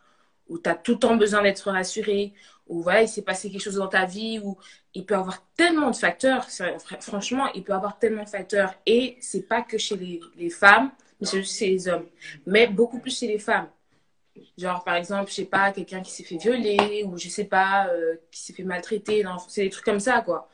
[0.48, 2.32] où tu as tout le temps besoin d'être rassuré,
[2.72, 4.56] où voilà, il s'est passé quelque chose dans ta vie, où
[4.94, 6.46] il peut avoir tellement de facteurs.
[7.00, 8.74] Franchement, il peut avoir tellement de facteurs.
[8.86, 9.96] Et c'est pas que chez
[10.36, 12.06] les, femmes, mais c'est chez les hommes.
[12.46, 13.68] Mais beaucoup plus chez les femmes.
[14.56, 17.88] Genre, par exemple, je sais pas, quelqu'un qui s'est fait violer, ou je sais pas,
[17.88, 19.22] euh, qui s'est fait maltraiter.
[19.48, 20.48] C'est des trucs comme ça, quoi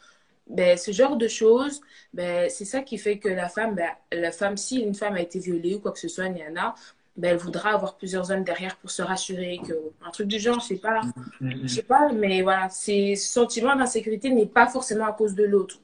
[0.48, 1.80] ben, ce genre de choses,
[2.14, 5.20] ben, c'est ça qui fait que la femme, ben, la femme, si une femme a
[5.20, 6.74] été violée ou quoi que ce soit, Niana,
[7.18, 9.74] ben, elle voudra avoir plusieurs hommes derrière pour se rassurer que
[10.06, 11.00] un truc du genre, je sais pas,
[11.40, 15.80] je sais pas, mais voilà, ces sentiments d'insécurité n'est pas forcément à cause de l'autre,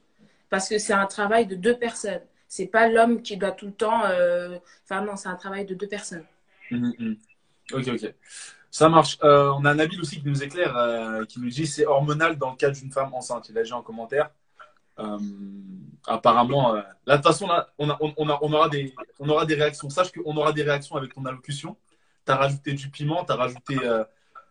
[0.49, 2.21] parce que c'est un travail de deux personnes.
[2.47, 5.75] C'est pas l'homme qui doit tout le temps, euh, enfin non, c'est un travail de
[5.75, 6.23] deux personnes.
[6.71, 7.17] Mhm, mhm.
[7.73, 8.13] Ok, ok.
[8.71, 9.17] Ça marche.
[9.23, 12.51] Euh, on a Nabil aussi qui nous éclaire, euh, qui nous dit c'est hormonal dans
[12.51, 13.49] le cas d'une femme enceinte.
[13.49, 14.31] Il a dit en commentaire.
[14.99, 15.17] Euh,
[16.07, 18.93] apparemment, euh, là, de toute façon, là, on, a- on, on a- on aura des,
[19.19, 19.89] on aura des réactions.
[19.89, 21.75] Sache qu'on aura des réactions avec ton allocution.
[22.25, 24.03] Tu as rajouté du piment, tu as rajouté euh,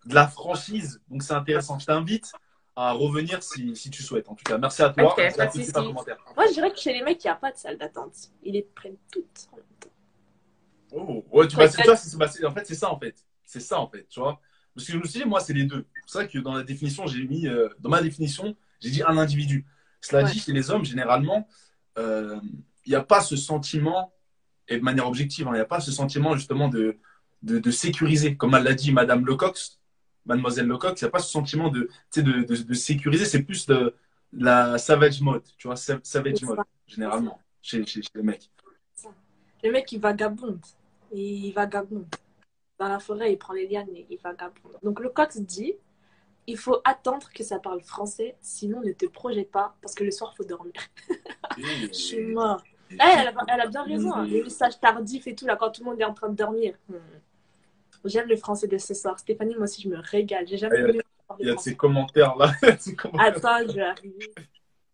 [0.07, 1.01] de la franchise.
[1.09, 1.79] Donc, c'est intéressant.
[1.79, 2.33] Je t'invite
[2.77, 4.29] à revenir si, si tu souhaites.
[4.29, 5.15] En tout cas, merci à toi.
[6.17, 6.33] À.
[6.37, 8.15] Moi, je dirais que chez les mecs, il n'y a pas de salle d'attente.
[8.43, 9.89] Ils les prennent toutes en même temps.
[10.93, 13.17] Oh, ouais, tu, bah, vois, c'est- bah, en fait, c'est ça, en fait.
[13.45, 14.41] C'est ça, en fait, tu vois.
[14.75, 15.87] Parce que je me suis dit, moi, c'est les deux.
[15.95, 19.03] C'est pour ça que dans la définition, j'ai mis, euh, dans ma définition, j'ai dit
[19.03, 19.65] un individu.
[20.05, 20.31] Cela Ouais.
[20.33, 21.49] dit, chez les hommes, généralement,
[21.99, 22.39] euh,
[22.85, 24.13] il n'y a pas ce sentiment,
[24.69, 26.99] et de manière objective, hein, il n'y a pas ce sentiment, justement, de,
[27.43, 28.37] de, de sécuriser.
[28.37, 29.57] Comme elle l'a dit Madame Lecoq,
[30.27, 33.25] Mademoiselle Lecoq, il n'y a pas ce sentiment de, de, de, de sécuriser.
[33.25, 33.95] C'est plus de
[34.33, 38.51] la savage mode, tu vois, sa- savage mode, généralement, chez, chez, chez les mecs.
[39.63, 40.61] Le mec, il vagabonde.
[41.13, 42.07] Il vagabonde.
[42.79, 44.77] dans la forêt, il prend les lianes et il vagabonde.
[44.83, 45.75] Donc le coq dit
[46.47, 50.11] il faut attendre que ça parle français, sinon ne te projette pas, parce que le
[50.11, 50.75] soir, il faut dormir.
[51.59, 52.63] Je suis mort.
[52.91, 54.27] Eh, elle, a, elle a bien raison, hein.
[54.27, 56.75] les messages tardifs et tout, là, quand tout le monde est en train de dormir.
[56.89, 56.97] Hmm.
[58.05, 59.19] J'aime le français de ce soir.
[59.19, 60.47] Stéphanie, moi aussi, je me régale.
[60.47, 61.01] J'ai jamais Ah, vu
[61.41, 62.53] Il y a ces commentaires là.
[62.79, 63.35] Ces commentaires.
[63.35, 64.35] Attends, je vais arriver.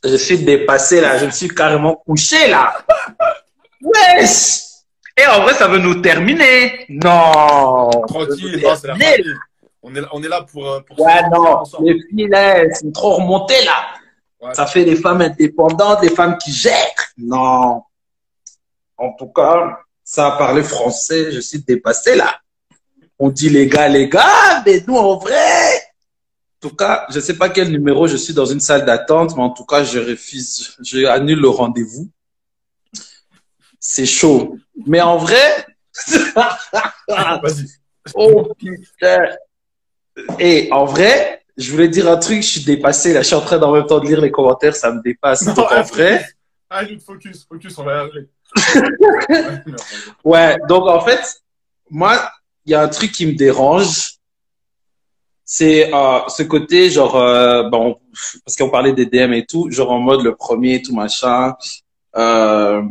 [0.04, 2.86] Je suis dépassé là, je me suis carrément couché là.
[3.82, 4.60] Wesh
[5.16, 6.86] Et en vrai, ça veut nous terminer.
[6.88, 9.34] Non Tranquille, c'est la famille.
[9.82, 10.68] On est, là- on est là pour.
[10.68, 13.86] euh, pour Ouais, non, les filles là, elles sont trop remontées là.
[14.40, 14.54] Ouais.
[14.54, 16.74] Ça fait des femmes indépendantes, des femmes qui gèrent.
[17.18, 17.82] Non.
[18.96, 22.38] En tout cas, ça a parlé français, je suis dépassé là.
[23.18, 25.76] On dit les gars, les gars, mais nous en vrai.
[26.62, 29.42] En tout cas, je sais pas quel numéro je suis dans une salle d'attente, mais
[29.42, 32.08] en tout cas, je refuse, je annule le rendez-vous.
[33.78, 34.56] C'est chaud.
[34.86, 35.66] Mais en vrai,
[37.08, 37.66] Vas-y.
[38.14, 39.24] Oh putain.
[40.38, 43.40] Et en vrai, je voulais dire un truc, je suis dépassé là, je suis en
[43.40, 45.46] train d'en même temps de lire les commentaires, ça me dépasse.
[45.46, 46.24] Non, Donc en vrai,
[46.72, 48.28] Allez, focus, focus, on va y arriver.
[50.24, 51.42] Ouais, donc en fait,
[51.90, 52.30] moi,
[52.64, 54.14] il y a un truc qui me dérange,
[55.44, 57.98] c'est euh, ce côté genre, euh, bon,
[58.44, 61.56] parce qu'on parlait des DM et tout, genre en mode le premier et tout machin,
[62.16, 62.82] euh,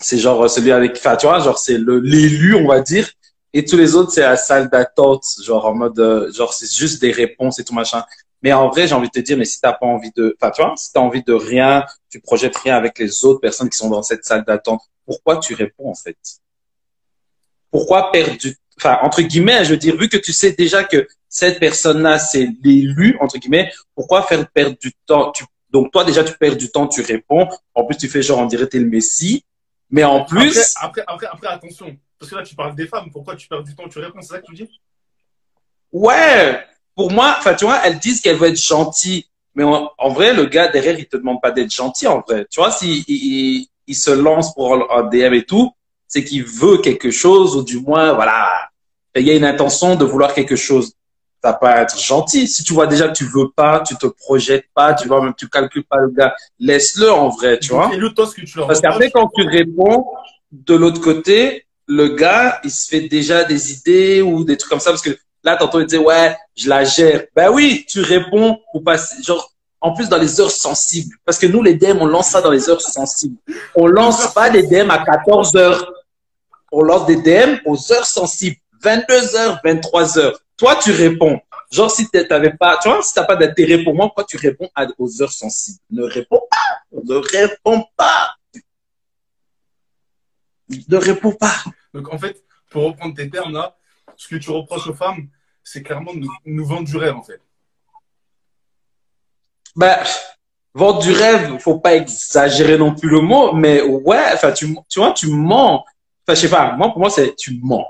[0.00, 3.08] c'est genre celui avec, enfin tu vois, genre c'est l'élu on va dire,
[3.54, 7.00] et tous les autres c'est la salle d'attente, genre en mode, euh, genre c'est juste
[7.00, 8.04] des réponses et tout machin.
[8.42, 10.50] Mais en vrai, j'ai envie de te dire, mais si t'as pas envie de, enfin
[10.50, 13.78] tu vois, si t'as envie de rien, tu projettes rien avec les autres personnes qui
[13.78, 16.18] sont dans cette salle d'attente, pourquoi tu réponds en fait?
[17.70, 21.06] Pourquoi perdre du, enfin entre guillemets, je veux dire, vu que tu sais déjà que
[21.28, 25.30] cette personne-là c'est l'élu entre guillemets, pourquoi faire perdre du temps?
[25.30, 27.48] Tu, Donc toi déjà tu perds du temps, tu réponds.
[27.72, 29.44] En plus tu fais genre on dirait t'es le messie,
[29.90, 30.74] mais en plus.
[30.82, 31.96] Après, après, après, après, attention.
[32.24, 33.10] Parce que là, tu parles des femmes.
[33.12, 33.86] Pourquoi tu perds du temps?
[33.86, 34.68] Tu réponds, c'est ça que tu dis?
[35.92, 36.58] Ouais,
[36.94, 39.26] pour moi, enfin, tu vois, elles disent qu'elles veulent être gentilles.
[39.54, 42.46] Mais en, en vrai, le gars derrière, il te demande pas d'être gentil, en vrai.
[42.50, 45.70] Tu vois, s'il il, il, il se lance pour un DM et tout,
[46.08, 48.70] c'est qu'il veut quelque chose, ou du moins, voilà,
[49.14, 50.94] il y a une intention de vouloir quelque chose.
[51.42, 52.48] Ça peut être gentil.
[52.48, 55.34] Si tu vois déjà que tu veux pas, tu te projettes pas, tu vois, même
[55.36, 57.92] tu calcules pas le gars, laisse-le en vrai, tu vois.
[57.92, 60.06] Et le toi, ce que tu leur Parce qu'après, quand tu réponds,
[60.50, 64.80] de l'autre côté, le gars, il se fait déjà des idées ou des trucs comme
[64.80, 64.90] ça.
[64.90, 67.24] Parce que là, tantôt, il disait, ouais, je la gère.
[67.34, 71.14] Ben oui, tu réponds pour passer, genre, en plus dans les heures sensibles.
[71.24, 73.36] Parce que nous, les DM, on lance ça dans les heures sensibles.
[73.74, 75.92] On lance pas des DM à 14 heures.
[76.72, 78.56] On lance des DM aux heures sensibles.
[78.82, 80.38] 22 heures, 23 heures.
[80.56, 81.38] Toi, tu réponds.
[81.70, 84.68] Genre, si t'avais pas, tu vois, si t'as pas d'intérêt pour moi, pourquoi tu réponds
[84.98, 85.78] aux heures sensibles?
[85.90, 87.00] Ne réponds pas.
[87.04, 88.34] Ne réponds pas.
[90.88, 91.54] Ne réponds pas.
[91.92, 93.76] Donc, en fait, pour reprendre tes termes là,
[94.16, 95.28] ce que tu reproches aux femmes,
[95.62, 97.40] c'est clairement de nous, nous vendre du rêve, en fait.
[99.76, 99.96] Ben,
[100.74, 105.00] vendre du rêve, faut pas exagérer non plus le mot, mais ouais, enfin, tu, tu
[105.00, 105.84] vois, tu mens.
[106.26, 107.86] Enfin, je sais pas, moi, pour moi, c'est, tu mens.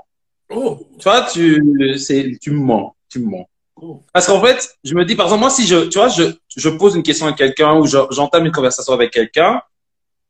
[0.49, 3.47] Oh, Tu vois, tu, c'est, tu mens, tu mens.
[3.77, 4.01] oh.
[4.13, 6.23] Parce qu'en fait, je me dis, par exemple, moi, si je, tu vois, je,
[6.55, 9.61] je pose une question à quelqu'un ou je- j'entame une conversation avec quelqu'un,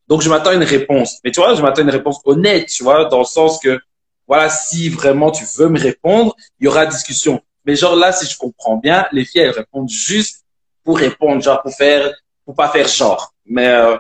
[0.08, 1.20] donc je m'attends à une réponse.
[1.24, 3.80] Mais tu vois, je m'attends à une réponse honnête, tu vois, dans le sens que,
[4.28, 7.41] voilà, si vraiment tu veux me répondre, il y aura discussion.
[7.65, 10.46] Mais genre là, si je comprends bien, les filles, elles répondent juste
[10.84, 12.12] pour répondre, genre pour faire,
[12.46, 13.34] pour pas faire genre.
[13.46, 13.98] Mais euh,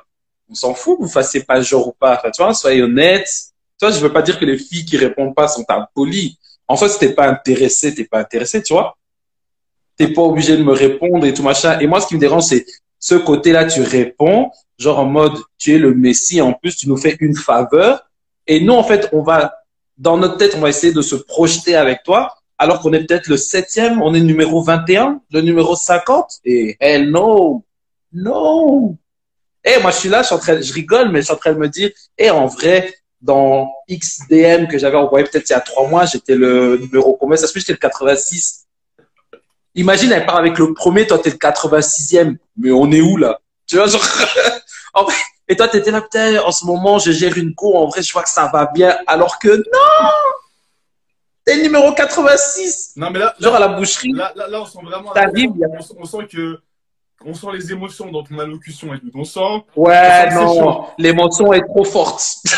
[0.49, 2.21] on s'en fout, vous fassiez pas genre ou pas.
[2.33, 3.27] Tu vois, soyez honnête.
[3.79, 6.37] Tu vois, je veux pas dire que les filles qui répondent pas sont impolies.
[6.67, 8.97] En fait, si t'es pas intéressé, t'es pas intéressé, tu vois.
[9.97, 11.79] T'es pas obligé de me répondre et tout machin.
[11.79, 12.65] Et moi, ce qui me dérange, c'est
[13.05, 16.97] ce côté-là, tu réponds, genre en mode, tu es le messie, en plus, tu nous
[16.97, 18.09] fais une faveur.
[18.47, 19.53] Et nous, en fait, on va,
[19.99, 23.27] dans notre tête, on va essayer de se projeter avec toi, alors qu'on est peut-être
[23.27, 26.39] le septième, on est numéro 21, le numéro 50.
[26.45, 27.63] Et hell no,
[28.11, 28.97] no.
[29.63, 31.69] Eh, moi, je suis là, je, je rigole, mais je suis en train de me
[31.69, 32.91] dire, eh, en vrai,
[33.21, 37.37] dans XDM que j'avais envoyé peut-être il y a trois mois, j'étais le numéro combien?
[37.37, 38.64] Ça se peut, j'étais le 86.
[39.75, 42.37] Imagine, elle part avec le premier, toi, t'es le 86e.
[42.57, 43.39] Mais on est où, là?
[43.67, 44.01] Tu vois, genre...
[44.93, 45.13] en vrai,
[45.47, 48.11] et toi, t'étais là, putain, en ce moment, je gère une cour, en vrai, je
[48.13, 48.97] vois que ça va bien.
[49.07, 50.09] Alors que non
[51.45, 54.11] T'es numéro 86 Non, mais là, Genre à la boucherie.
[54.13, 55.11] là, là, là, on sent vraiment.
[55.13, 56.57] A- on, sent- on sent que.
[57.23, 59.11] On sent les émotions dans ton allocution et tout.
[59.13, 59.63] On sent.
[59.75, 60.85] Ouais, C'est non, chaud.
[60.97, 62.23] l'émotion est trop forte.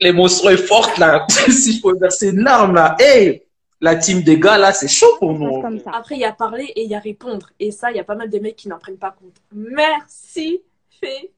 [0.00, 1.26] l'émotion est forte, là.
[1.28, 2.96] si je peux verser une larme, là.
[2.98, 3.42] Hey,
[3.80, 5.60] la team des gars, là, c'est chaud pour nous.
[5.62, 5.90] comme ça.
[5.92, 7.50] Après, il y a parler et il y a répondre.
[7.58, 9.36] Et ça, il y a pas mal de mecs qui n'en prennent pas compte.
[9.52, 10.60] Merci,
[11.00, 11.32] Fé.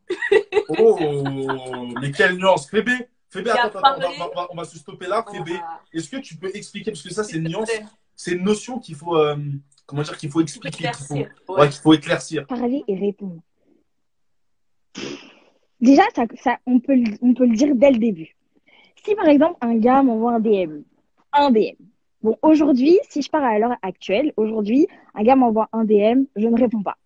[0.78, 0.98] Oh,
[2.00, 2.68] mais quelle nuance.
[2.68, 2.92] Fébé,
[3.50, 4.06] attends, attends, on va, parlé.
[4.20, 5.24] on va- on va se stopper là.
[5.30, 7.70] Fébé, va- est-ce que tu peux expliquer, parce que ça, c'est une nuance,
[8.16, 9.36] c'est une notion qu'il faut, euh,
[9.86, 11.70] comment dire, qu'il faut expliquer, qu'il faut, ouais, Ouais.
[11.70, 12.46] faut éclaircir.
[12.48, 13.40] Parler et répondre.
[15.80, 18.36] Déjà, ça, ça, on, peut, on peut le dire dès le début.
[19.04, 20.82] Si par exemple un gars m'envoie un DM,
[21.32, 21.74] un DM.
[22.22, 26.46] Bon, aujourd'hui, si je pars à l'heure actuelle, aujourd'hui, un gars m'envoie un DM, je
[26.46, 26.96] ne réponds pas.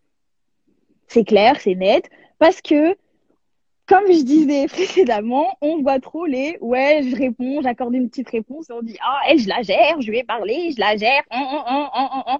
[1.07, 2.97] C'est clair, c'est net, parce que,
[3.87, 8.69] comme je disais précédemment, on voit trop les ouais, je réponds, j'accorde une petite réponse,
[8.69, 11.23] et on dit ah, elle, je la gère, je lui ai parlé, je la gère,
[11.31, 12.39] hum, hum, hum.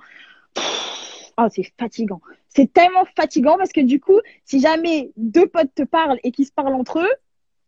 [0.55, 2.21] Pff, Oh, c'est fatigant.
[2.49, 6.47] C'est tellement fatigant parce que du coup, si jamais deux potes te parlent et qu'ils
[6.47, 7.13] se parlent entre eux,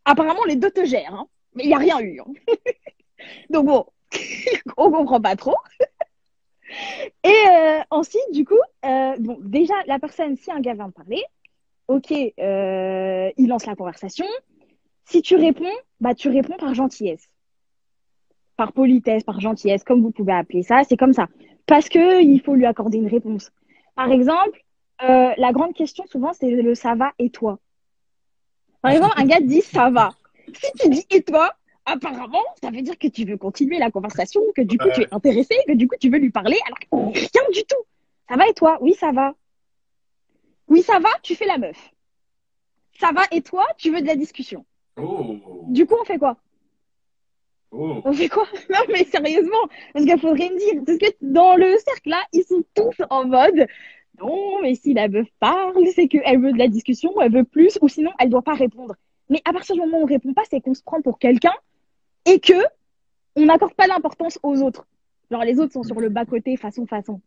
[0.05, 1.27] apparemment les deux te gèrent, hein.
[1.53, 2.19] mais il n'y a rien eu.
[2.19, 2.25] hein.
[3.51, 3.85] Donc bon,
[4.77, 5.55] on comprend pas trop.
[7.23, 10.95] Et euh, ensuite, du coup, euh, bon, déjà, la personne, si un gars vient te
[10.95, 11.23] parler,
[11.87, 14.25] ok, euh, il lance la conversation.
[15.05, 15.65] Si tu réponds,
[15.99, 17.27] bah tu réponds par gentillesse,
[18.57, 20.83] par politesse, par gentillesse, comme vous pouvez appeler ça.
[20.87, 21.27] C'est comme ça,
[21.65, 23.51] parce que il faut lui accorder une réponse.
[23.95, 24.63] Par exemple,
[24.99, 27.57] la grande question souvent c'est le ça va et toi.
[28.81, 30.11] Par exemple, un gars dit ça va.
[30.53, 31.55] Si tu dis et toi,
[31.91, 35.07] apparemment, ça veut dire que tu veux continuer la conversation, que du coup tu es
[35.11, 37.83] intéressé, que du coup tu veux lui parler, alors que rien du tout.
[38.27, 38.77] Ça va et toi?
[38.81, 39.33] Oui, ça va.
[40.67, 41.91] Oui, ça va, tu fais la meuf.
[42.99, 44.65] Ça va et toi, tu veux de la discussion.
[44.97, 46.37] Oh, Du coup, on fait quoi?
[47.71, 48.01] Oh.
[48.03, 48.45] On fait quoi?
[48.69, 52.43] Non, mais sérieusement, parce qu'il faudrait me dire, parce que dans le cercle là, ils
[52.43, 53.67] sont tous en mode
[54.21, 57.77] non, mais si la meuf parle, c'est qu'elle veut de la discussion, elle veut plus,
[57.81, 58.95] ou sinon elle doit pas répondre.
[59.29, 61.53] Mais à partir du moment où on répond pas, c'est qu'on se prend pour quelqu'un
[62.29, 62.53] et que
[63.35, 64.85] on n'accorde pas l'importance aux autres.
[65.31, 67.21] Genre les autres sont sur le bas côté, façon façon.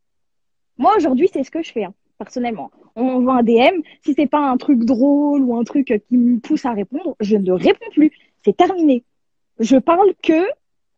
[0.78, 2.70] Moi aujourd'hui, c'est ce que je fais hein, personnellement.
[2.96, 6.38] On m'envoie un DM, si c'est pas un truc drôle ou un truc qui me
[6.38, 8.12] pousse à répondre, je ne réponds plus.
[8.44, 9.04] C'est terminé.
[9.58, 10.44] Je parle que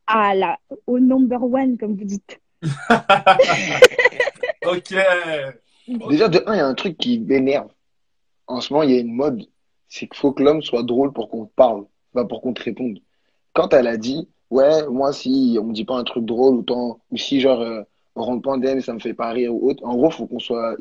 [0.07, 2.40] à la, au number one, comme vous dites.
[4.67, 4.95] Ok.
[6.09, 7.71] Déjà, de un, il y a un truc qui m'énerve.
[8.47, 9.47] En ce moment, il y a une mode.
[9.88, 12.62] C'est qu'il faut que l'homme soit drôle pour qu'on te parle, pas pour qu'on te
[12.62, 13.01] réponde.
[13.55, 16.62] Quand elle a dit, ouais, moi, si on me dit pas un truc drôle, ou,
[16.62, 17.83] tant, ou si, genre, euh,
[18.17, 20.27] on rentre pas en DM, ça me fait pas rire ou autre, en gros, faut
[20.27, 20.77] qu'on soit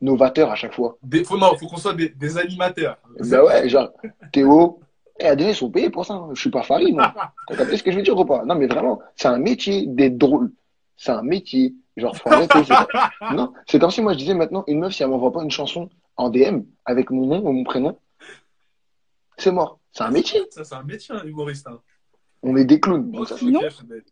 [0.00, 0.96] novateur à chaque fois.
[1.02, 2.98] Des, faut, non, faut qu'on soit des, des animateurs.
[3.18, 3.90] Bah ouais, genre,
[4.32, 4.80] Théo,
[5.18, 6.14] et Adrien, ils sont payés pour ça.
[6.14, 6.30] hein.
[6.34, 7.12] Je suis pas Farid, moi.
[7.48, 8.44] T'as capté ce que je veux dire ou pas?
[8.44, 10.52] Non, mais vraiment, c'est un métier d'être drôle.
[10.96, 11.74] C'est un métier.
[11.96, 12.62] Genre, faut arrêter.
[13.32, 15.50] Non, c'est comme si moi je disais maintenant, une meuf, si elle m'envoie pas une
[15.52, 17.96] chanson en DM avec mon nom ou mon prénom,
[19.36, 19.78] c'est mort.
[19.92, 20.40] C'est un métier.
[20.50, 21.66] Ça, c'est un métier, un humoriste.
[21.68, 21.78] hein.
[22.42, 23.10] On est des clowns.
[23.10, 23.36] Donc ça.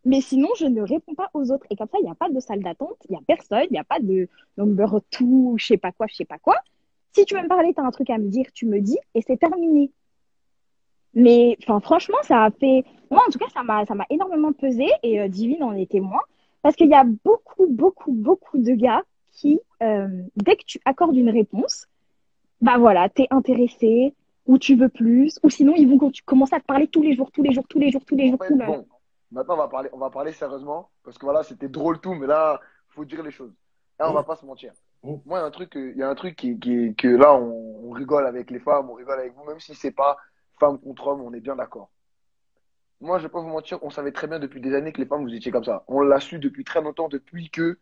[0.04, 1.64] Mais sinon, je ne réponds pas aux autres.
[1.70, 3.72] Et comme ça, il n'y a pas de salle d'attente, il n'y a personne, il
[3.72, 6.56] n'y a pas de number two, je sais pas quoi, je sais pas quoi.
[7.12, 8.98] Si tu veux me parler, tu as un truc à me dire, tu me dis,
[9.14, 9.90] et c'est terminé.
[11.14, 12.84] Mais enfin, franchement, ça a fait.
[13.10, 15.90] Moi, en tout cas, ça m'a ça m'a énormément pesé, et euh, Divine en est
[15.90, 16.20] témoin.
[16.62, 21.16] Parce qu'il y a beaucoup, beaucoup, beaucoup de gars qui, euh, dès que tu accordes
[21.16, 21.86] une réponse,
[22.60, 24.14] bah voilà, t'es intéressé,
[24.48, 27.30] ou tu veux plus, ou sinon, ils vont commencer à te parler tous les jours,
[27.30, 28.38] tous les jours, tous les jours, tous les En jours.
[28.42, 28.86] fait, tout le- bon,
[29.30, 32.26] maintenant on va parler, on va parler sérieusement parce que voilà, c'était drôle tout, mais
[32.26, 33.52] là, faut dire les choses.
[34.00, 34.72] Là, on va pas se mentir.
[35.02, 35.20] Oh.
[35.26, 37.08] Moi, il y a un truc, que- il y a un truc qui, qui, que
[37.08, 40.16] là, on, on rigole avec les femmes, on rigole avec vous, même si c'est pas
[40.58, 41.90] femme contre homme, on est bien d'accord.
[43.00, 45.06] Moi, je vais pas vous mentir, on savait très bien depuis des années que les
[45.06, 45.84] femmes vous étiez comme ça.
[45.86, 47.78] On l'a su depuis très longtemps, depuis que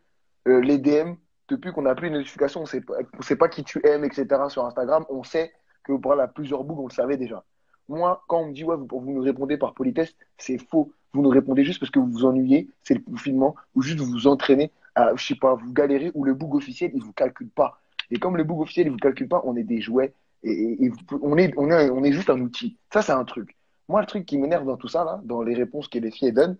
[0.49, 1.15] euh, les DM,
[1.49, 4.05] depuis qu'on a plus les notifications, on sait pas, on sait pas qui tu aimes,
[4.05, 4.27] etc.
[4.49, 5.53] sur Instagram, on sait
[5.87, 7.45] que vous parlez à plusieurs bougs, on le savait déjà.
[7.89, 10.93] Moi, quand on me dit, ouais, vous, nous répondez par politesse, c'est faux.
[11.13, 14.11] Vous nous répondez juste parce que vous vous ennuyez, c'est le confinement, ou juste vous
[14.11, 17.49] vous entraînez à, je sais pas, vous galérez, ou le boug officiel, il vous calcule
[17.49, 17.81] pas.
[18.11, 20.91] Et comme le boug officiel, il vous calcule pas, on est des jouets, et,
[21.23, 22.77] on, est, on, juste un outil.
[22.93, 23.57] Ça, c'est un truc.
[23.89, 26.33] Moi, le truc qui m'énerve dans tout ça, là, dans les réponses que les filles
[26.33, 26.57] donnent,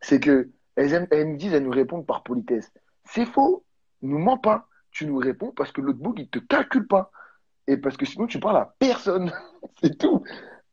[0.00, 2.70] c'est que elles, disent, elles nous répondent par politesse.
[3.04, 3.64] C'est faux.
[4.02, 4.68] Nous mens pas.
[4.90, 7.10] Tu nous réponds parce que l'autre boug, il te calcule pas.
[7.68, 9.30] Et parce que sinon, tu parles à personne.
[9.82, 10.24] c'est tout.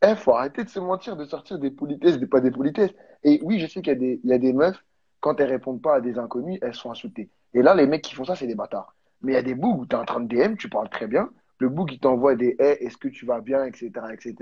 [0.02, 2.94] Il faut arrêter de se mentir, de sortir des politesses, des pas des politesses.
[3.24, 4.82] Et oui, je sais qu'il y a des, il des meufs,
[5.20, 7.30] quand elles répondent pas à des inconnus, elles sont insultées.
[7.54, 8.96] Et là, les mecs qui font ça, c'est des bâtards.
[9.22, 10.90] Mais il y a des bougs où tu es en train de DM, tu parles
[10.90, 11.30] très bien.
[11.58, 14.36] Le boug, il t'envoie des hey, est-ce que tu vas bien, etc., etc.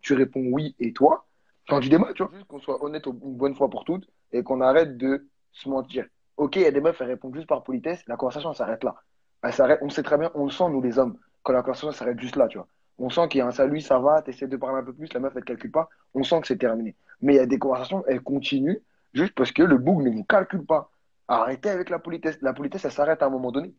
[0.00, 1.26] Tu réponds oui et toi.
[1.68, 4.42] Quand tu démarres, tu vois, juste qu'on soit honnête une bonne fois pour toutes et
[4.44, 6.06] qu'on arrête de se mentir.
[6.36, 8.94] Ok, il y a des meufs, elles répondent juste par politesse, la conversation s'arrête là.
[9.42, 11.18] Elle s'arrête, on sait très bien, on le sent, nous les hommes,
[11.52, 12.68] la conversation s'arrête juste là, tu vois.
[12.98, 14.92] On sent qu'il y a un salut, ça va, tu essaies de parler un peu
[14.92, 16.96] plus, la meuf elle calcule pas, on sent que c'est terminé.
[17.20, 18.78] Mais il y a des conversations, elles continuent
[19.12, 20.90] juste parce que le boug ne vous calcule pas.
[21.28, 22.38] Arrêtez avec la politesse.
[22.42, 23.74] La politesse, elle s'arrête à un moment donné.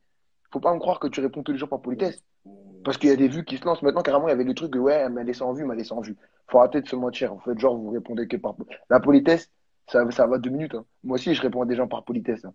[0.51, 2.21] Faut pas me croire que tu réponds tous les jours par politesse.
[2.83, 3.81] Parce qu'il y a des vues qui se lancent.
[3.81, 5.75] Maintenant, carrément, il y avait le truc de ouais, elle m'a laissé vue, elle m'a
[5.75, 6.15] laissé vue.
[6.47, 7.33] Faut arrêter de se mentir.
[7.33, 8.55] En fait, genre, vous répondez que par.
[8.89, 9.49] La politesse,
[9.87, 10.75] ça, ça va deux minutes.
[10.75, 10.85] hein.
[11.03, 12.43] Moi aussi, je réponds à des gens par politesse.
[12.45, 12.53] hein.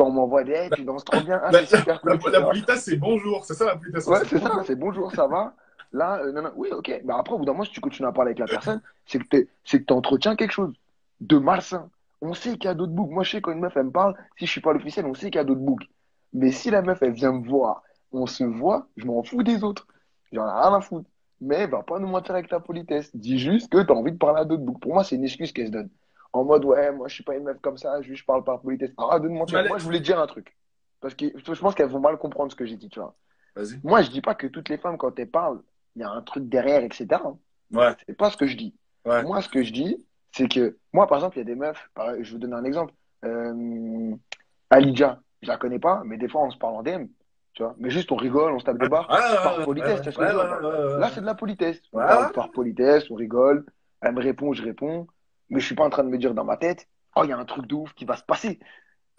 [0.00, 1.38] Quand on m'envoie des hey, tu danses trop bien.
[1.44, 2.42] Ah, La, c'est super la- cool, la etc.
[2.48, 3.44] politesse, c'est bonjour.
[3.44, 4.06] C'est ça la politesse.
[4.06, 5.54] Ouais, c'est ça, c'est bonjour, ça va.
[5.92, 7.02] Là, euh, non, non, oui, ok.
[7.04, 9.18] Mais après, au bout d'un moment, si tu continues à parler avec la personne, c'est
[9.18, 10.72] que t'es- c'est que tu entretiens quelque chose
[11.20, 11.90] de malsain.
[12.22, 13.10] On sait qu'il y a d'autres boucs.
[13.10, 15.12] Moi, je sais quand une meuf, elle me parle, si je suis pas l'officiel, on
[15.12, 15.86] sait qu'il y a d'autres boucs.
[16.32, 19.62] Mais si la meuf, elle vient me voir, on se voit, je m'en fous des
[19.62, 19.86] autres.
[20.32, 21.10] J'en ai rien à foutre.
[21.42, 23.14] Mais va pas nous mentir avec ta politesse.
[23.14, 24.80] Dis juste que tu as envie de parler à d'autres boucs.
[24.80, 25.90] Pour moi, c'est une excuse qu'elle se donne.
[26.32, 28.60] En mode, ouais, moi, je suis pas une meuf comme ça, juste je parle par
[28.60, 28.90] politesse.
[28.96, 29.64] Arrête de me mentir.
[29.66, 30.56] Moi, je voulais dire un truc.
[31.00, 33.14] Parce que je pense qu'elles vont mal comprendre ce que j'ai dit, tu vois.
[33.56, 33.80] Vas-y.
[33.82, 35.60] Moi, je dis pas que toutes les femmes, quand elles parlent,
[35.96, 37.06] il y a un truc derrière, etc.
[37.24, 37.36] hein.
[37.72, 37.92] Ouais.
[38.06, 38.74] C'est pas ce que je dis.
[39.04, 39.22] Ouais.
[39.22, 41.90] Moi, ce que je dis, c'est que, moi, par exemple, il y a des meufs,
[41.98, 42.92] je vais vous donner un exemple.
[43.24, 44.14] Euh,
[44.70, 47.06] Alidja, je la connais pas, mais des fois, on se parle en DM,
[47.54, 47.74] tu vois.
[47.78, 49.06] Mais juste, on rigole, on se tape des barres.
[49.10, 50.98] Ah, Par politesse, ce que ouais.
[50.98, 51.80] Là, c'est de la politesse.
[51.92, 53.64] On parle par politesse, on rigole.
[54.00, 55.06] Elle me répond, je réponds.
[55.50, 57.32] Mais je suis pas en train de me dire dans ma tête, oh, il y
[57.32, 58.58] a un truc de ouf qui va se passer.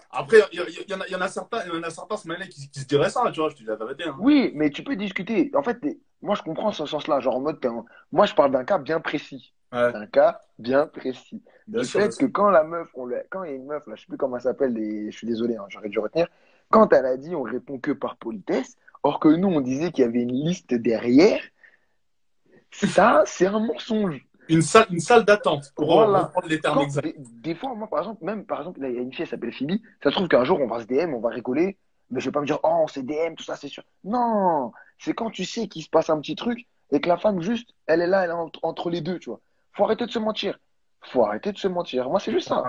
[0.09, 1.89] Après, il y, y en a- il y en a certains, il y en a
[1.89, 2.17] certains
[2.49, 4.05] qui, qui se diraient ça, tu vois, je te dis la vérité.
[4.05, 4.17] Hein.
[4.19, 5.51] Oui, mais tu peux discuter.
[5.55, 5.77] En fait,
[6.21, 7.19] moi, je comprends ce sens-là.
[7.21, 9.53] Genre, en mode, en- moi, je parle d'un cas bien précis.
[9.71, 9.95] Ouais.
[9.95, 11.41] Un cas bien précis.
[11.83, 13.95] Sûr, fait que quand la meuf, on le- quand il y a une meuf, là,
[13.95, 15.11] je sais plus comment elle s'appelle, les...
[15.11, 16.27] je suis désolé, hein, j'aurais dû retenir.
[16.69, 20.03] Quand elle a dit, on répond que par politesse, or que nous, on disait qu'il
[20.03, 21.41] y avait une liste derrière,
[22.71, 24.25] ça, c'est un mensonge.
[24.49, 26.23] Une salle, une salle d'attente pour Voilà.
[26.23, 27.05] reprendre les termes Quand- exacts.
[27.05, 29.27] des, des fois, moi, par exemple, même, par exemple, il y a une fille, elle
[29.29, 31.77] s'appelle Phoebe, ça se trouve qu'un jour, on va se DM, on va rigoler,
[32.09, 33.83] mais je vais pas me dire, oh, on s'est DM, tout ça, c'est sûr.
[34.03, 37.41] Non, c'est quand tu sais qu'il se passe un petit truc et que la femme,
[37.41, 39.39] juste, elle est là, elle est entre, entre les deux, tu vois.
[39.73, 40.59] Faut arrêter de se mentir.
[41.01, 42.09] Faut arrêter de se mentir.
[42.09, 42.63] Moi, c'est juste ça.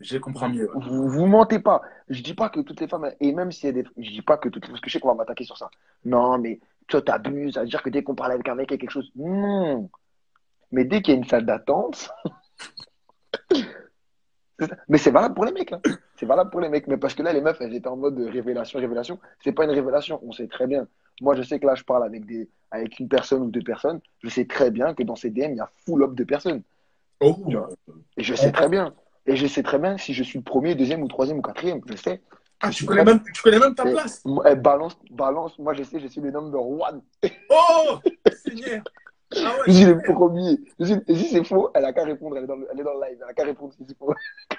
[0.00, 0.68] Je comprends mieux.
[0.74, 0.84] ouais.
[0.84, 1.80] Vous, vous mentez pas.
[2.08, 4.22] Je dis pas que toutes les femmes, et même s'il y a des, je dis
[4.22, 5.70] pas que toutes les, parce que je sais qu'on va m'attaquer sur ça.
[6.04, 8.76] Non, mais toi, t'abuses, veut dire que dès qu'on parle avec un mec, il y
[8.76, 9.10] a quelque chose.
[9.16, 9.88] Non.
[10.72, 12.10] Mais dès qu'il y a une salle d'attente,
[14.88, 15.80] mais c'est valable pour les mecs, hein.
[16.16, 16.86] C'est valable pour les mecs.
[16.86, 19.18] Mais parce que là, les meufs, elles étaient en mode de révélation, révélation.
[19.42, 20.20] C'est pas une révélation.
[20.22, 20.86] On sait très bien.
[21.20, 24.00] Moi, je sais que là, je parle avec des, avec une personne ou deux personnes.
[24.22, 26.62] Je sais très bien que dans ces DM, il y a full up de personnes.
[27.20, 27.36] Oh.
[28.16, 28.94] Et je sais très bien.
[29.26, 31.80] Et je sais très bien si je suis le premier, deuxième ou troisième ou quatrième.
[31.86, 32.20] Je sais.
[32.60, 34.22] ah, tu connais même, tu connais même ta place.
[34.48, 35.58] Eh, balance, balance.
[35.58, 37.02] Moi, je sais, je suis le number one.
[37.50, 37.98] Oh,
[38.32, 38.82] Seigneur.
[39.36, 39.76] Ah Je ouais.
[39.76, 40.58] suis le premier.
[40.78, 42.36] Je suis- Et si c'est faux, elle a qu'à répondre.
[42.36, 43.18] Elle est dans le, elle est dans le live.
[43.22, 44.12] Elle a qu'à répondre si c'est faux.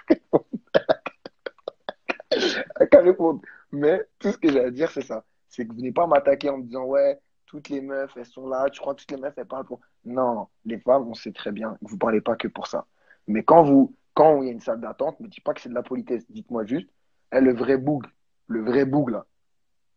[2.32, 3.42] Elle a qu'à répondre.
[3.72, 5.24] Mais tout ce que j'ai à dire, c'est ça.
[5.50, 8.48] C'est que vous venez pas m'attaquer en me disant, ouais, toutes les meufs, elles sont
[8.48, 8.70] là.
[8.72, 9.80] Tu crois que toutes les meufs, elles parlent pour?
[10.06, 12.86] Non, les femmes, on sait très bien que vous parlez pas que pour ça.
[13.28, 15.70] Mais quand vous, quand il y a une salle d'attente, ne dites pas que c'est
[15.70, 16.26] de la politesse.
[16.30, 16.90] Dites-moi juste,
[17.34, 18.06] eh, le vrai boug,
[18.48, 19.26] le vrai boug, là,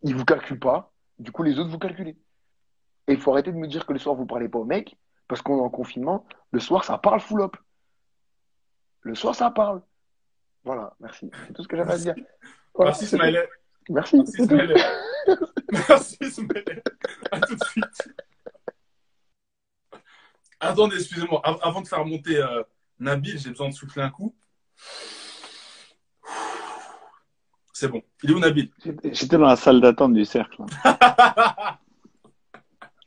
[0.03, 0.93] il vous calcule pas.
[1.19, 2.17] Du coup, les autres, vous calculez.
[3.09, 4.97] Et il faut arrêter de me dire que le soir, vous parlez pas aux mecs,
[5.29, 6.27] parce qu'on est en confinement.
[6.51, 7.57] Le soir, ça parle full up.
[9.03, 9.83] Le soir, ça parle.
[10.65, 11.31] Voilà, merci.
[11.47, 12.15] C'est tout ce que j'avais à dire.
[12.75, 13.07] Voilà, Merci.
[13.07, 13.49] Smiley.
[13.89, 14.17] Merci.
[14.17, 14.45] Merci.
[14.45, 14.75] Smiley.
[15.71, 16.83] Merci, Smiley.
[17.31, 18.09] À tout de suite.
[20.59, 21.41] Attendez, excusez-moi.
[21.45, 22.63] Av- Avant de faire monter euh,
[22.99, 24.35] Nabil, j'ai besoin de souffler un coup.
[27.73, 28.03] C'est bon.
[28.23, 28.73] Il est où, Nabil?
[28.85, 30.63] J'étais j'étais dans la salle d'attente du cercle.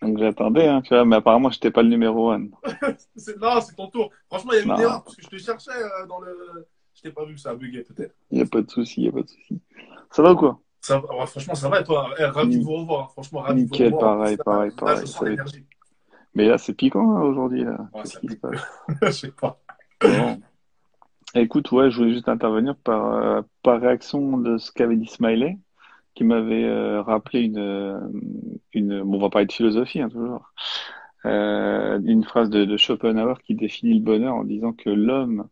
[0.10, 0.14] hein.
[0.14, 2.46] Donc j'attendais, hein, tu vois, mais apparemment, j'étais pas le numéro un.
[3.16, 4.12] C'est- Non, c'est ton tour.
[4.28, 4.78] Franchement, il y a une Non.
[4.80, 6.68] erreur parce que je te cherchais euh, dans le.
[6.96, 8.14] Je t'ai pas vu que ça a bugué peut-être.
[8.32, 9.62] Il n'y a pas de souci, il n'y a pas de souci.
[10.12, 10.60] Ça va ou quoi?
[10.82, 12.10] Ça, ouais, franchement, ça va et toi?
[12.20, 13.06] Eh, Ravi de vous revoir.
[13.06, 13.08] hein.
[13.14, 14.18] Franchement, ravi de Nickel, vous revoir.
[14.18, 15.30] pareil, pareil, là, pareil, je sens ça va.
[15.30, 15.66] l'énergie.
[16.36, 17.64] Mais là, c'est piquant hein, aujourd'hui.
[17.64, 17.78] Là.
[17.94, 18.62] Ouais, Qu'est-ce qui se passe?
[19.02, 19.60] Je sais pas.
[20.02, 20.40] Bon.
[21.36, 25.58] Écoute, ouais, je voulais juste intervenir par, euh, par réaction de ce qu'avait dit Smiley,
[26.20, 27.98] qui m'avait euh, rappelé une, euh,
[28.74, 30.52] une, on va parler de philosophie, hein, toujours,
[31.26, 35.48] euh, une phrase de, Schopenhauer qui définit le bonheur en disant que l'homme,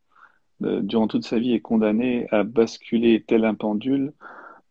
[0.60, 4.12] durant toute sa vie, est condamné à basculer tel un pendule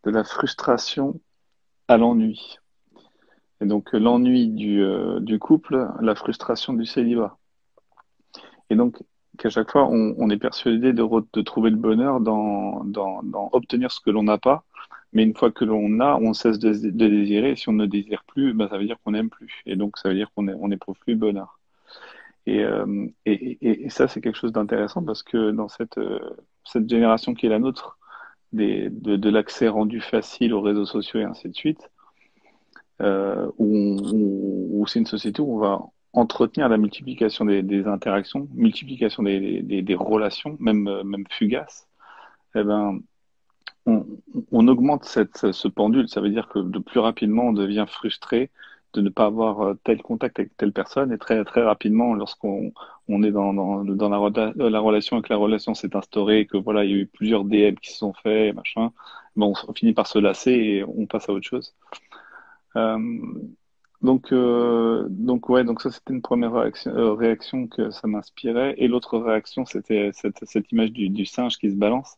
[0.03, 1.19] de la frustration
[1.87, 2.59] à l'ennui.
[3.59, 4.85] Et donc l'ennui du,
[5.21, 7.39] du couple, la frustration du célibat.
[8.69, 9.01] Et donc
[9.39, 13.49] qu'à chaque fois, on, on est persuadé de, de trouver le bonheur dans, dans, dans
[13.51, 14.63] obtenir ce que l'on n'a pas.
[15.17, 17.53] Mais une fois que l'on a, on cesse de, désirer.
[17.53, 19.63] Et si on ne désire plus, ben, ça veut dire qu'on n'aime plus.
[19.65, 21.59] Et donc, ça veut dire qu'on est- on le bonheur.
[22.45, 26.19] Et, euh, et, et, et ça, c'est quelque chose d'intéressant parce que dans cette, euh,
[26.65, 27.97] cette génération qui est la nôtre,
[28.53, 31.89] des, de, l'accès rendu facile aux réseaux sociaux et ainsi de suite,
[33.01, 35.81] euh, où, c'est une société où on va
[36.13, 41.87] entretenir la multiplication des, des interactions, multiplication des, des, relations, même, même fugaces,
[42.55, 42.99] eh ben,
[43.85, 46.09] on, augmente cette, ce pendule.
[46.09, 48.51] Ça veut dire que de plus rapidement, on devient frustré,
[48.93, 51.11] de ne pas avoir euh, tel contact avec telle personne.
[51.11, 52.73] Et très, très rapidement, lorsqu'on
[53.07, 56.57] on est dans, dans, la, la, relation et que la relation s'est instaurée, et que
[56.57, 58.91] voilà, il y a eu plusieurs DM qui se sont faits, machin,
[59.35, 61.75] bon, on finit par se lasser et on passe à autre chose.
[62.75, 62.97] Euh,
[64.01, 68.75] donc, euh, donc ouais, donc ça c'était une première réaction, euh, que ça m'inspirait.
[68.77, 72.15] Et l'autre réaction, c'était cette, image du, singe qui se balance.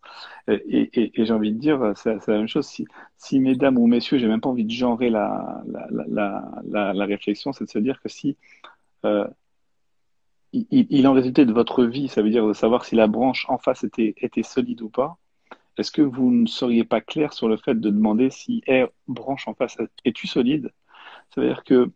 [0.48, 2.68] Et, j'ai envie de dire, c'est la même chose.
[3.18, 5.64] Si, mesdames ou messieurs, j'ai même pas envie de genrer la,
[7.06, 8.36] réflexion, c'est de se dire que si
[9.06, 9.28] euh,
[10.52, 13.58] il, en résultait de votre vie, ça veut dire de savoir si la branche en
[13.58, 15.18] face était, solide ou pas.
[15.78, 18.64] Est-ce que vous ne seriez pas clair sur le fait de demander si,
[19.08, 20.72] branche en face, es-tu solide?
[21.30, 21.92] C'est-à-dire que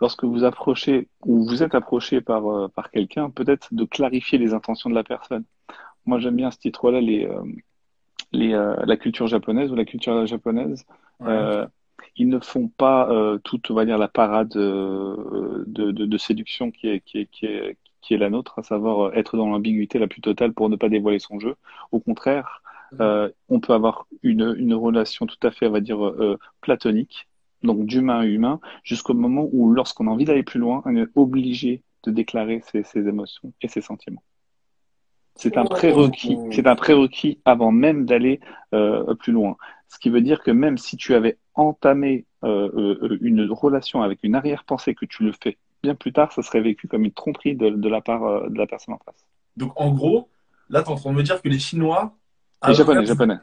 [0.00, 4.52] lorsque vous approchez ou vous êtes approché par, euh, par quelqu'un, peut-être de clarifier les
[4.52, 5.44] intentions de la personne.
[6.06, 7.42] Moi, j'aime bien ce titre-là, les, euh,
[8.32, 10.84] les, euh, la culture japonaise ou la culture japonaise.
[12.16, 13.08] ils ne font pas
[13.44, 17.46] toute, on va dire, la parade de, de, de, séduction qui est, qui, est, qui,
[17.46, 20.76] est, qui est la nôtre, à savoir être dans l'ambiguïté la plus totale pour ne
[20.76, 21.56] pas dévoiler son jeu.
[21.92, 22.62] Au contraire,
[22.92, 23.28] mmh.
[23.48, 25.98] on peut avoir une, une relation tout à fait, on va dire,
[26.60, 27.26] platonique,
[27.64, 31.08] donc d'humain à humain, jusqu'au moment où, lorsqu'on a envie d'aller plus loin, on est
[31.14, 34.22] obligé de déclarer ses, émotions et ses sentiments.
[35.34, 36.38] C'est un prérequis.
[36.52, 38.40] C'est un prérequis avant même d'aller
[38.72, 39.56] euh, plus loin.
[39.88, 42.70] Ce qui veut dire que même si tu avais entamé euh,
[43.02, 46.60] euh, une relation avec une arrière-pensée que tu le fais bien plus tard, ça serait
[46.60, 49.26] vécu comme une tromperie de, la part de la personne en face.
[49.56, 50.28] Donc en gros,
[50.68, 52.16] là, tu es en train de me dire que les Chinois.
[52.66, 53.38] Les Japonais, japonais.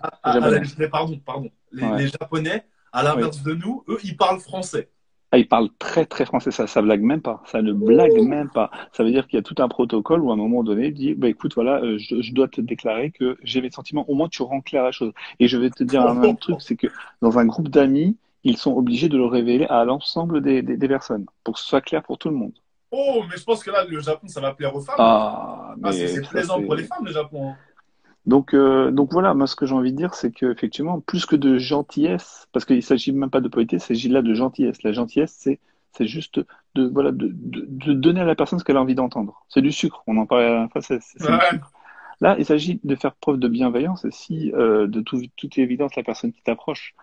[0.89, 1.49] pardon, pardon.
[1.71, 4.89] les Japonais à l'inverse de nous, eux, ils parlent français.
[5.33, 8.49] Ah, ils parlent très très français, ça, ça blague même pas, ça ne blague même
[8.49, 8.69] pas.
[8.91, 10.93] Ça veut dire qu'il y a tout un protocole où à un moment donné, il
[10.93, 14.03] dit, bah écoute, voilà, euh, je, dois te déclarer que j'ai mes sentiments.
[14.09, 15.13] Au moins, tu rends clair la chose.
[15.39, 16.87] Et je vais te dire un, truc, c'est que
[17.21, 21.25] dans un groupe d'amis, ils sont obligés de le révéler à l'ensemble des, des, personnes
[21.45, 22.53] pour que ce soit clair pour tout le monde.
[22.91, 24.95] Oh, mais je pense que là, le Japon, ça va plaire aux femmes.
[24.97, 27.51] Ah, ah c'est plaisant pour les femmes, le Japon.
[27.51, 27.55] Hein.
[28.25, 31.35] Donc, euh, donc voilà, moi ce que j'ai envie de dire, c'est qu'effectivement, plus que
[31.35, 34.83] de gentillesse, parce qu'il ne s'agit même pas de politesse, il s'agit là de gentillesse.
[34.83, 35.59] La gentillesse, c'est
[35.93, 36.39] c'est juste
[36.75, 39.45] de, voilà, de, de, de, donner à la personne ce qu'elle a envie d'entendre.
[39.49, 41.71] C'est du sucre, on en parlait à la fois, c'est du sucre.
[42.21, 45.95] Là, il s'agit de faire preuve de bienveillance et si, euh, de tout, toute évidence,
[45.95, 46.93] la personne qui t'approche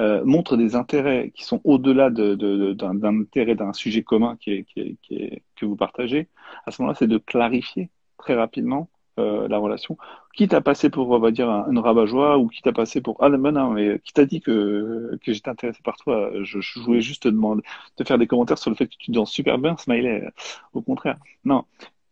[0.00, 4.52] euh, montre des intérêts qui sont au-delà d'un de, d'un intérêt d'un sujet commun qui
[4.52, 6.28] est, qui est, qui est, que vous partagez,
[6.64, 8.88] à ce moment-là, c'est de clarifier très rapidement
[9.18, 9.96] euh, la relation.
[10.34, 13.28] Qui t'a passé pour, on va dire, une rabat-joie ou qui t'a passé pour ah
[13.28, 16.30] non, non mais qui t'a dit que, que j'étais intéressé par toi.
[16.42, 17.62] Je, je, voulais juste te demander,
[17.96, 20.28] te faire des commentaires sur le fait que tu danses super bien, Smiley.
[20.72, 21.64] Au contraire, non.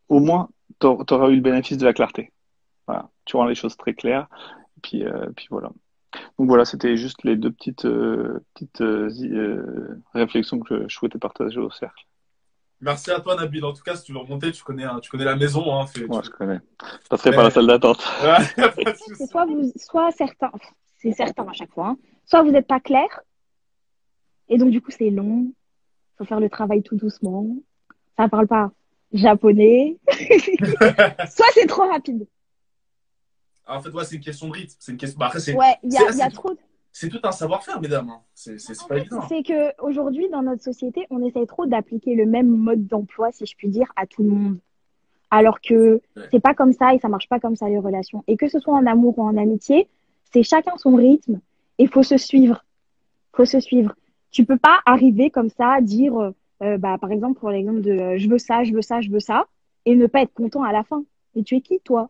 [0.09, 0.49] Au moins,
[0.81, 2.33] tu auras eu le bénéfice de la clarté.
[3.25, 4.29] Tu rends les choses très claires.
[4.77, 5.71] Et puis, euh, puis voilà.
[6.39, 8.83] Donc voilà, c'était juste les deux petites, euh, petites
[10.15, 12.07] réflexions que je souhaitais partager au cercle.
[12.87, 13.65] Merci à toi, Nabil.
[13.65, 15.75] En tout cas, si tu veux remonter, tu connais, tu connais la maison.
[15.75, 16.61] Hein, Moi, je connais.
[17.03, 18.01] Je passerai par la salle d'attente.
[19.19, 20.53] c'est soit, vous, soit certains,
[20.97, 21.97] c'est certain à chaque fois, hein.
[22.27, 23.09] soit vous n'êtes pas clair,
[24.49, 25.47] et donc du coup, c'est long.
[25.49, 27.57] Il faut faire le travail tout doucement.
[28.17, 28.71] Ça ne parle pas
[29.13, 29.99] japonais.
[30.09, 32.29] soit c'est trop rapide.
[33.67, 34.77] en fait, ouais, c'est une question de rythme.
[34.79, 35.19] C'est une question.
[35.19, 36.61] Bah, après, ouais, il y a, y a trop de
[36.99, 38.09] c'est tout un savoir-faire, mesdames.
[38.09, 38.23] Hein.
[38.33, 38.57] C'est
[38.89, 39.21] pas évident.
[39.29, 43.55] C'est qu'aujourd'hui, dans notre société, on essaye trop d'appliquer le même mode d'emploi, si je
[43.55, 44.59] puis dire, à tout le monde.
[45.31, 48.25] Alors que c'est pas comme ça et ça marche pas comme ça les relations.
[48.29, 49.91] Et que ce soit en amour ou en amitié,
[50.33, 51.41] c'est chacun son rythme
[51.77, 52.65] et il faut se suivre.
[53.35, 53.95] faut se suivre.
[54.31, 56.33] Tu peux pas arriver comme ça à dire,
[56.63, 59.11] euh, bah, par exemple, pour l'exemple de euh, je veux ça, je veux ça, je
[59.11, 59.49] veux ça,
[59.85, 61.05] et ne pas être content à la fin.
[61.35, 62.09] Et tu es qui, toi?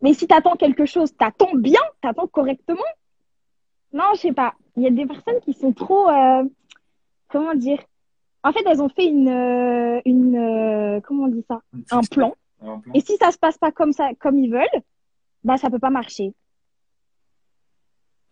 [0.00, 2.80] Mais si tu attends quelque chose, t'attends bien, t'attends correctement,
[3.92, 4.54] non, je sais pas.
[4.76, 6.08] Il y a des personnes qui sont trop.
[6.08, 6.44] Euh,
[7.28, 7.82] comment dire?
[8.42, 9.28] En fait, elles ont fait une.
[9.28, 11.60] Euh, une euh, comment on dit ça?
[11.90, 12.34] Un plan.
[12.94, 14.82] Et si ça se passe pas comme ça, comme ils veulent,
[15.44, 16.34] bah ça peut pas marcher.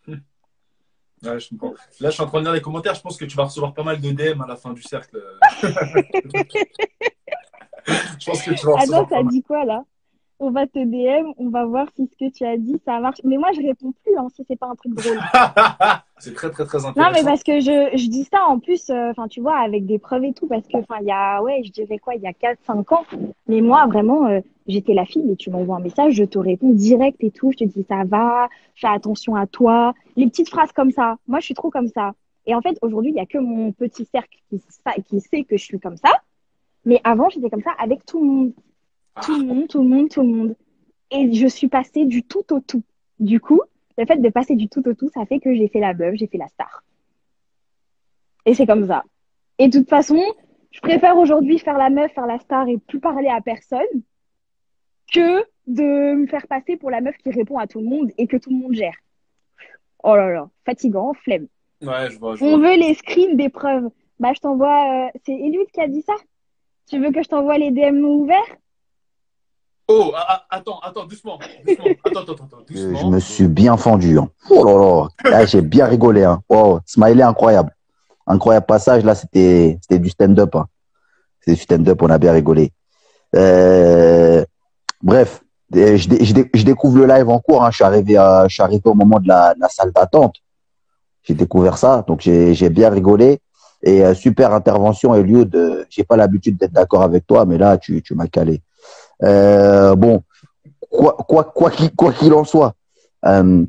[1.23, 1.55] Ouais, je
[2.01, 2.95] Là, je suis en train de lire les commentaires.
[2.95, 5.25] Je pense que tu vas recevoir pas mal de DM à la fin du cercle.
[5.63, 5.69] je
[8.27, 8.83] pense que tu vas recevoir.
[8.83, 9.83] Ah non, ça dit quoi là?
[10.41, 13.21] On va te DM, on va voir si ce que tu as dit, ça marche.
[13.25, 15.19] Mais moi, je réponds plus hein, si c'est pas un truc drôle.
[16.19, 17.01] c'est très, très, très intéressant.
[17.01, 19.87] Non, mais parce que je, je dis ça en plus, euh, enfin, tu vois, avec
[19.87, 22.23] des preuves et tout, parce que, enfin, il y a, ouais, je dirais quoi, il
[22.23, 23.05] y a 4-5 ans.
[23.47, 26.71] Mais moi, vraiment, euh, j'étais la fille, et tu m'envoies un message, je te réponds
[26.71, 27.53] direct et tout.
[27.53, 29.95] Je te dis, ça va, fais attention à toi.
[30.17, 31.17] Les petites phrases comme ça.
[31.29, 32.13] Moi, je suis trop comme ça.
[32.47, 34.61] Et en fait, aujourd'hui, il y a que mon petit cercle qui,
[35.09, 36.11] qui sait que je suis comme ça.
[36.85, 38.53] Mais avant, j'étais comme ça avec tout le monde.
[39.23, 40.57] Tout le monde, tout le monde, tout le monde.
[41.11, 42.83] Et je suis passée du tout au tout.
[43.21, 43.61] Du coup,
[43.97, 46.15] le fait de passer du tout au tout, ça fait que j'ai fait la meuf,
[46.17, 46.83] j'ai fait la star.
[48.47, 49.05] Et c'est comme ça.
[49.59, 50.21] Et de toute façon,
[50.73, 53.81] je préfère aujourd'hui faire la meuf, faire la star et plus parler à personne
[55.13, 58.27] que de me faire passer pour la meuf qui répond à tout le monde et
[58.27, 58.97] que tout le monde gère.
[60.03, 61.47] Oh là là, fatigant, flemme.
[61.83, 62.35] Ouais, je vois.
[62.37, 62.71] Je On vois.
[62.71, 63.89] veut les screens des preuves.
[64.19, 65.07] Bah, je t'envoie.
[65.07, 66.15] euh, C'est Eliud qui a dit ça
[66.91, 68.57] Tu veux que je t'envoie les DM ouverts?
[69.87, 71.39] Oh, ah, ah, attends, attends, doucement.
[71.67, 71.85] doucement.
[72.05, 72.99] Attends, attends, attends, doucement.
[72.99, 74.19] Je me suis bien fendu.
[74.19, 74.29] hein.
[74.51, 74.79] Oh là
[75.31, 75.37] là.
[75.41, 76.25] Ah, J'ai bien rigolé.
[76.25, 76.41] Hein.
[76.49, 76.81] Wow.
[76.87, 77.71] Smiley incroyable.
[78.27, 79.05] Incroyable passage.
[79.05, 80.55] Là, c'était c'était du stand-up.
[80.57, 80.67] Hein.
[81.41, 82.01] C'était du stand-up.
[82.03, 82.73] On a bien rigolé.
[83.37, 84.45] Euh,
[85.03, 85.43] Bref,
[85.77, 87.63] euh, je, je je découvre le live en cours.
[87.63, 87.71] Hein.
[87.71, 90.37] Je, suis arrivé à- je suis arrivé au moment de la, salle d'attente.
[91.25, 92.03] J'ai découvert ça.
[92.09, 93.41] Donc, j'ai j'ai bien rigolé.
[93.83, 95.55] Et euh, super intervention, Eliud.
[95.55, 98.63] Euh, J'ai pas l'habitude d'être d'accord avec toi, mais là, tu, tu m'as calé.
[99.23, 100.23] Euh, bon,
[100.91, 102.75] quoi quoi quoi qu'il quoi qu'il en soit,
[103.27, 103.65] euh,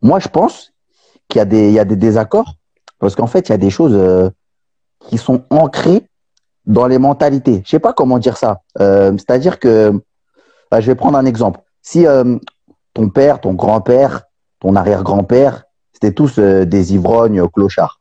[0.00, 0.72] moi je pense
[1.28, 2.54] qu'il y a des il y a des désaccords
[2.98, 4.30] parce qu'en fait il y a des choses euh,
[5.08, 6.06] qui sont ancrées
[6.66, 7.62] dans les mentalités.
[7.64, 8.60] Je sais pas comment dire ça.
[8.80, 9.92] Euh, C'est-à-dire que
[10.70, 11.60] bah, je vais prendre un exemple.
[11.82, 12.38] Si euh,
[12.94, 14.22] ton père, ton grand-père,
[14.60, 18.00] ton arrière-grand-père, c'était tous euh, des ivrognes clochards.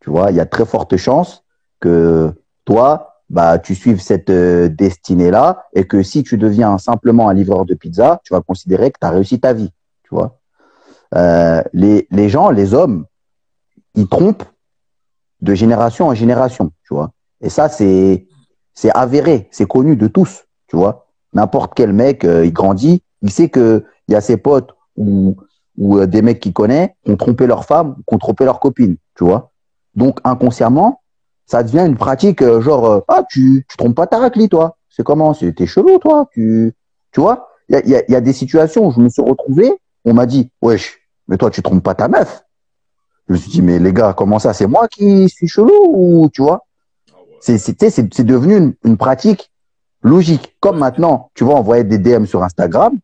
[0.00, 1.44] Tu vois, il y a très forte chance
[1.80, 2.32] que
[2.64, 7.66] toi, bah, tu suives cette euh, destinée-là et que si tu deviens simplement un livreur
[7.66, 9.70] de pizza, tu vas considérer que tu as réussi ta vie.
[10.02, 10.38] Tu vois
[11.14, 13.06] Euh, les, les gens, les hommes,
[13.94, 14.44] ils trompent
[15.40, 16.70] de génération en génération.
[16.84, 18.26] Tu vois Et ça, c'est
[18.74, 20.44] c'est avéré, c'est connu de tous.
[20.68, 24.36] Tu vois N'importe quel mec, euh, il grandit, il sait que il y a ses
[24.36, 25.36] potes ou,
[25.76, 28.60] ou euh, des mecs qu'il connaît qui ont trompé leur femme, qui ont trompé leur
[28.60, 28.96] copine.
[29.16, 29.50] Tu vois
[29.94, 31.00] Donc, inconsciemment,
[31.48, 34.76] ça devient une pratique euh, genre euh, ah tu tu trompes pas ta raclie toi.
[34.90, 35.32] C'est comment?
[35.32, 36.28] C'est t'es chelou toi.
[36.32, 36.74] Tu
[37.10, 37.48] tu vois?
[37.68, 39.72] Il y a, il y, a, y a des situations où je me suis retrouvé
[40.04, 42.44] on m'a dit wesh mais toi tu trompes pas ta meuf.
[43.26, 46.28] Je me suis dit mais les gars comment ça c'est moi qui suis chelou ou
[46.32, 46.66] tu vois?
[47.40, 49.50] C'est c'est devenu une, une pratique
[50.02, 50.54] logique.
[50.60, 52.98] Comme maintenant tu vas envoyer des DM sur Instagram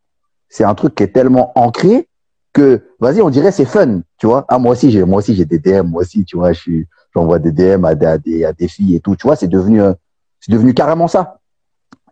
[0.51, 2.09] c'est un truc qui est tellement ancré
[2.53, 4.45] que vas-y on dirait c'est fun tu vois?
[4.49, 6.87] Ah moi aussi j'ai moi aussi j'ai des DM moi aussi tu vois je suis
[7.15, 9.17] j'envoie des DM à des, à des, à des filles et tout.
[9.17, 9.93] Tu vois, c'est devenu, euh,
[10.41, 11.39] c'est devenu carrément ça.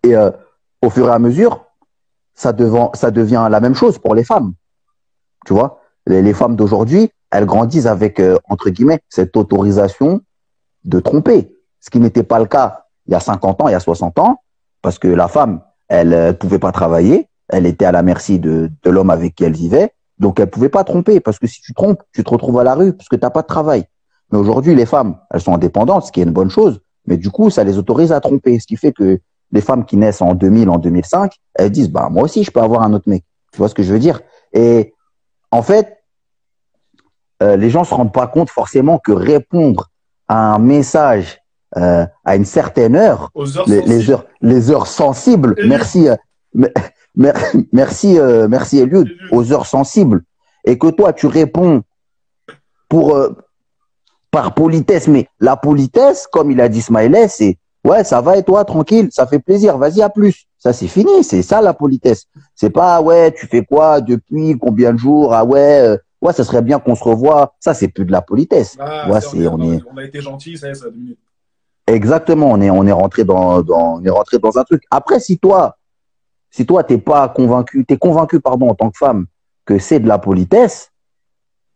[0.03, 0.31] Et euh,
[0.81, 1.67] au fur et à mesure,
[2.35, 4.55] ça, devant, ça devient la même chose pour les femmes.
[5.45, 10.21] Tu vois, les, femmes d'aujourd'hui, elles grandissent avec, euh, entre guillemets, cette autorisation
[10.85, 11.57] de tromper.
[11.81, 14.19] Ce qui n'était pas le cas il y a 50 ans, il y a 60
[14.21, 14.41] ans,
[14.81, 18.71] parce que la femme, elle ne pouvait pas travailler, elle était à la merci de,
[18.83, 21.75] de l'homme avec qui elle vivait, donc elle pouvait pas tromper, parce que si tu
[21.75, 23.87] trompes, tu te retrouves à la rue, parce que tu n'as pas de travail.
[24.33, 26.81] Mais aujourd'hui, les femmes, elles sont indépendantes, ce qui est une bonne chose.
[27.07, 28.59] Mais du coup, ça les autorise à tromper.
[28.59, 29.21] Ce qui fait que
[29.53, 32.61] les femmes qui naissent en 2000, en 2005, elles disent, bah, moi aussi, je peux
[32.61, 33.25] avoir un autre mec.
[33.53, 34.21] Tu vois ce que je veux dire?
[34.55, 34.95] Et
[35.51, 35.99] en fait,
[37.43, 39.91] euh, les gens se rendent pas compte forcément que répondre
[40.29, 41.39] à un message
[41.77, 45.69] euh, à une certaine heure, heures les, heures, les heures sensibles, Eliud.
[45.71, 46.17] merci, euh,
[46.55, 46.69] me-
[47.17, 47.35] mer-
[47.73, 49.29] merci, euh, merci Eliud, Eliud.
[49.33, 50.23] aux heures sensibles,
[50.65, 51.83] et que toi, tu réponds
[52.89, 53.31] pour, euh,
[54.33, 58.43] par politesse, mais la politesse, comme il a dit Smiley, c'est ouais, ça va et
[58.43, 60.47] toi, tranquille, ça fait plaisir, vas-y à plus.
[60.59, 62.25] Ça c'est fini, c'est ça la politesse.
[62.57, 66.45] C'est pas ouais, tu fais quoi depuis combien de jours Ah ouais, euh, ouais, ça
[66.45, 67.53] serait bien qu'on se revoie.
[67.61, 68.77] Ça c'est plus de la politesse.
[68.81, 71.19] Ah, Ouais, c'est- on est on a été gentil, ça ça a minutes.
[71.87, 74.83] exactement, on est on est rentré dans, dans on est rentré dans un truc.
[74.91, 75.77] Après si toi
[76.51, 79.27] si toi t'es pas convaincu, t'es convaincu pardon en tant que femme
[79.67, 80.91] que c'est de la politesse,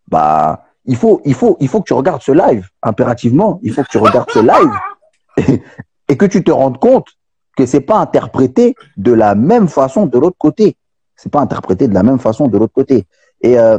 [0.09, 3.61] bah il faut il faut il faut que tu regardes ce live impérativement.
[3.63, 5.61] Il faut que tu regardes ce live
[6.09, 7.09] et, que tu te rendes compte
[7.57, 10.77] que c'est pas interprété de la même façon de l'autre côté.
[11.17, 13.07] C'est pas interprété de la même façon de l'autre côté.
[13.41, 13.79] Et euh,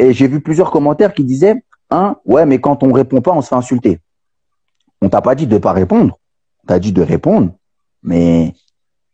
[0.00, 3.48] j'ai vu plusieurs commentaires qui disaient hein ouais mais quand on répond pas on se
[3.48, 4.00] fait insulter.
[5.00, 6.18] On t'a pas dit de pas répondre,
[6.62, 7.50] on t'a dit de répondre,
[8.04, 8.54] mais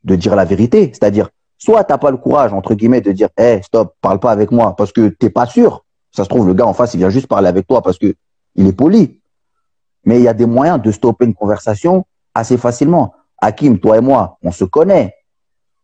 [0.05, 0.91] de dire la vérité.
[0.93, 4.51] C'est-à-dire, soit t'as pas le courage, entre guillemets, de dire, hé, stop, parle pas avec
[4.51, 5.85] moi, parce que t'es pas sûr.
[6.13, 8.15] Ça se trouve, le gars en face, il vient juste parler avec toi parce que
[8.55, 9.21] il est poli.
[10.05, 13.15] Mais il y a des moyens de stopper une conversation assez facilement.
[13.41, 15.15] Hakim, toi et moi, on se connaît.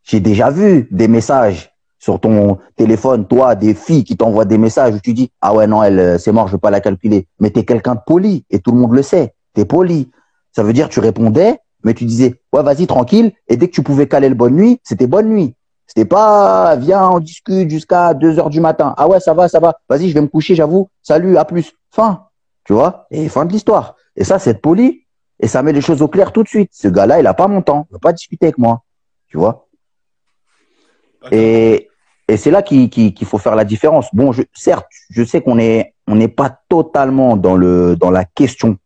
[0.03, 4.95] J'ai déjà vu des messages sur ton téléphone, toi, des filles qui t'envoient des messages
[4.95, 7.27] où tu dis, ah ouais, non, elle, euh, c'est mort, je vais pas la calculer.
[7.41, 9.35] Mais t'es quelqu'un de poli et tout le monde le sait.
[9.55, 10.11] T'es poli.
[10.53, 13.33] Ça veut dire, tu répondais, mais tu disais, ouais, vas-y, tranquille.
[13.49, 15.55] Et dès que tu pouvais caler le bonne nuit, c'était bonne nuit.
[15.87, 18.95] C'était pas, viens, on discute jusqu'à 2 heures du matin.
[18.97, 19.79] Ah ouais, ça va, ça va.
[19.89, 20.89] Vas-y, je vais me coucher, j'avoue.
[21.03, 21.73] Salut, à plus.
[21.91, 22.27] Fin.
[22.65, 23.07] Tu vois?
[23.11, 23.95] Et fin de l'histoire.
[24.17, 25.03] Et ça, c'est poli.
[25.41, 26.71] Et ça met les choses au clair tout de suite.
[26.73, 27.87] Ce gars-là, il a pas mon temps.
[27.91, 28.83] Il va pas discuter avec moi.
[29.29, 29.67] Tu vois?
[31.31, 31.89] Et,
[32.29, 34.07] et c'est là qu'il qu'il- qu'il faut faire la différence.
[34.13, 38.25] Bon, je, certes, je sais qu'on est, on n'est pas totalement dans le, dans la
[38.25, 38.77] question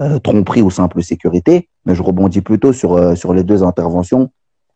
[0.00, 1.68] euh, tromperie ou simple sécurité.
[1.86, 4.30] Mais je rebondis plutôt sur, euh, sur les deux interventions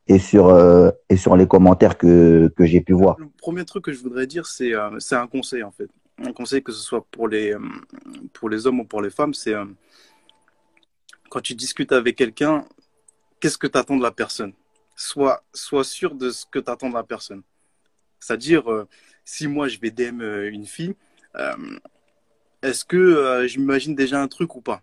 [0.09, 3.17] et sur, euh, et sur les commentaires que, que j'ai pu voir.
[3.19, 5.91] Le premier truc que je voudrais dire, c'est euh, c'est un conseil en fait.
[6.19, 7.61] Un conseil que ce soit pour les, euh,
[8.33, 9.55] pour les hommes ou pour les femmes, c'est
[11.29, 12.65] quand tu discutes avec quelqu'un,
[13.39, 14.53] qu'est-ce que tu attends de la personne?
[14.97, 17.43] Sois, sois sûr de ce que tu attends de la personne.
[18.19, 18.65] C'est-à-dire,
[19.25, 20.97] si moi je vais DM une fille,
[22.63, 24.83] est-ce que je m'imagine déjà un truc ou pas?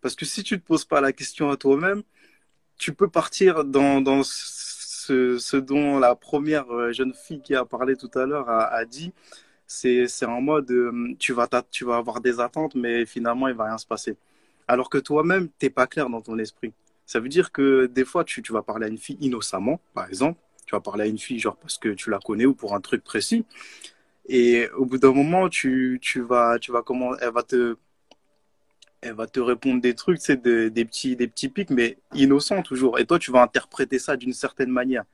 [0.00, 2.02] Parce que si tu te poses pas la question à toi-même,
[2.78, 8.10] tu peux partir dans, ce, dont la première euh, jeune fille qui a parlé tout
[8.14, 9.12] à l'heure a, dit.
[9.66, 13.64] C'est, en mode, euh, tu vas, tu vas avoir des attentes, mais finalement, il va
[13.64, 14.16] rien se passer.
[14.68, 16.72] Alors que toi-même, t'es pas clair dans ton esprit.
[17.06, 20.08] Ça veut dire que des fois, tu, tu vas parler à une fille innocemment, par
[20.08, 20.38] exemple.
[20.66, 22.80] Tu vas parler à une fille, genre, parce que tu la connais ou pour un
[22.80, 23.44] truc précis.
[24.28, 27.76] Et au bout d'un moment, tu, tu vas, tu vas comment, elle va te,
[29.04, 32.62] elle va te répondre des trucs, c'est des, des petits, des petits pics, mais innocents
[32.62, 32.98] toujours.
[32.98, 35.04] Et toi, tu vas interpréter ça d'une certaine manière.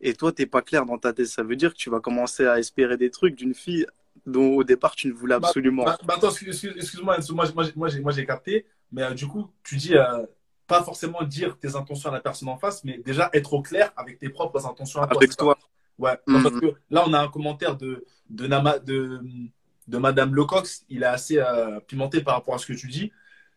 [0.00, 1.26] Et toi, t'es pas clair dans ta tête.
[1.26, 3.86] Ça veut dire que tu vas commencer à espérer des trucs d'une fille
[4.26, 5.84] dont au départ tu ne voulais Bah, absolument.
[5.84, 9.50] bah, bah, attends, excuse- excuse- excuse-moi, moi, moi, moi, j'ai- capté, mais euh, du coup,
[9.62, 10.24] tu dis euh,
[10.66, 13.92] pas forcément dire tes intentions à la personne en face, mais déjà être au clair
[13.96, 15.16] avec tes propres intentions à toi.
[15.16, 15.56] Avec toi.
[15.98, 16.42] Ouais, Mhm.
[16.42, 19.20] parce que là, on a un commentaire de, de, Nama- de,
[19.86, 23.12] de Madame Lecox, il est assez euh, pimenté par rapport à ce que tu dis.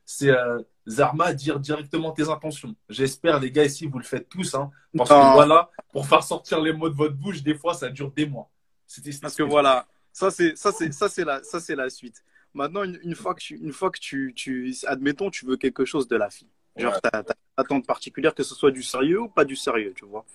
[0.05, 2.75] C'est euh, Zarma, dire directement tes intentions.
[2.89, 5.17] J'espère, les gars, ici, vous le faites tous, hein, parce Non.
[5.29, 8.25] que voilà, pour faire sortir les mots de votre bouche, des fois, ça dure des
[8.25, 8.49] mois.
[8.85, 12.23] C'était Parce que voilà, ça c'est ça c'est ça c'est la ça c'est la suite.
[12.53, 15.83] Maintenant, une, une fois que tu, une fois que tu, tu admettons tu veux quelque
[15.85, 16.47] chose de la fille,
[16.77, 16.99] genre Ouais.
[17.03, 20.05] t'as t'as une attente particulière que ce soit du sérieux ou pas du sérieux, tu
[20.05, 20.25] vois.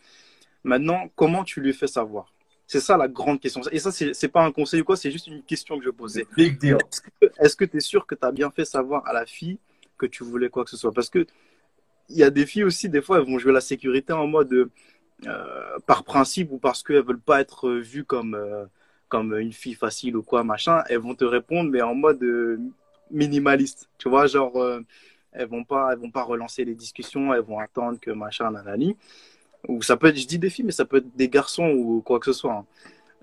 [0.65, 2.32] Maintenant, comment tu lui fais savoir?
[2.73, 3.61] C'est ça la grande question.
[3.71, 6.27] Et ça c'est pas un conseil ou quoi, c'est juste une question que je posais.
[7.39, 9.59] Est-ce que tu es sûr que tu as bien fait savoir à la fille
[9.99, 10.91] que tu voulais quoi que ce soit?
[10.91, 11.27] Parce que
[12.09, 14.71] il y a des filles aussi, des fois, elles vont jouer la sécurité en mode
[15.27, 18.65] euh, par principe ou parce qu'elles veulent pas être vues comme, euh,
[19.11, 20.83] comme une fille facile ou quoi, machin.
[20.89, 22.59] Elles vont te répondre, mais en mode euh,
[23.11, 23.91] minimaliste.
[23.99, 24.57] Tu vois, genre,
[25.33, 28.97] elles vont pas, elles vont pas relancer les discussions, elles vont attendre que machin, nanani.
[29.69, 32.03] Ou ça peut être, je dis des filles, mais ça peut être des garçons ou
[32.05, 32.53] quoi que ce soit.
[32.53, 32.67] hein.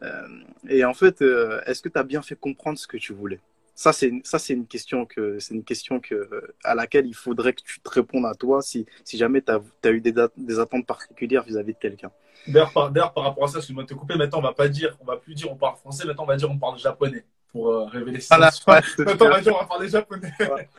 [0.03, 0.27] Euh,
[0.69, 3.39] et en fait, euh, est-ce que tu as bien fait comprendre ce que tu voulais?
[3.75, 7.53] Ça, c'est ça, c'est une question que c'est une question que à laquelle il faudrait
[7.53, 11.43] que tu te répondes à toi si, si jamais tu as, eu des, attentes particulières
[11.43, 12.11] vis-à-vis de quelqu'un.
[12.47, 14.97] D'ailleurs, par, par rapport à ça, excuse-moi de te couper, maintenant on va pas dire,
[14.99, 17.23] on va plus dire on parle français, maintenant on va dire on parle japonais
[17.53, 18.35] pour euh, révéler ça.
[18.35, 20.33] Ah, la vache, maintenant on va dire on va parler japonais.
[20.39, 20.69] Ouais.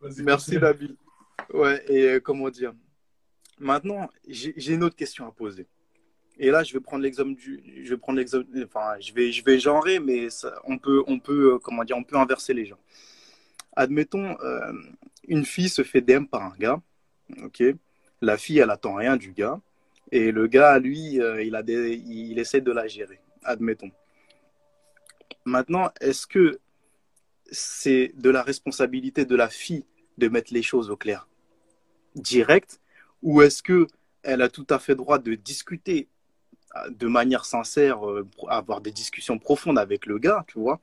[0.18, 0.58] Merci.
[0.58, 0.96] David.
[1.52, 2.72] Ouais, et euh, comment dire?
[3.64, 5.66] Maintenant, j'ai une autre question à poser.
[6.38, 9.42] Et là, je vais prendre l'exemple du, je vais prendre l'exemple, enfin, je vais, je
[9.42, 10.28] vais genrer, mais
[10.64, 12.76] on peut, on peut, euh, comment dire, on peut inverser les gens.
[13.74, 14.70] Admettons, euh,
[15.28, 16.82] une fille se fait DM par un gars,
[17.42, 17.62] ok?
[18.20, 19.58] La fille, elle attend rien du gars,
[20.12, 23.18] et le gars, lui, euh, il a des, il essaie de la gérer.
[23.44, 23.92] Admettons.
[25.46, 26.60] Maintenant, est-ce que
[27.50, 29.86] c'est de la responsabilité de la fille
[30.18, 31.28] de mettre les choses au clair?
[32.14, 32.78] Direct
[33.24, 33.88] ou est-ce que
[34.24, 36.08] elle a tout à fait droit de discuter
[36.76, 40.80] euh, de manière sincère, euh, avoir des discussions profondes avec le gars, tu vois?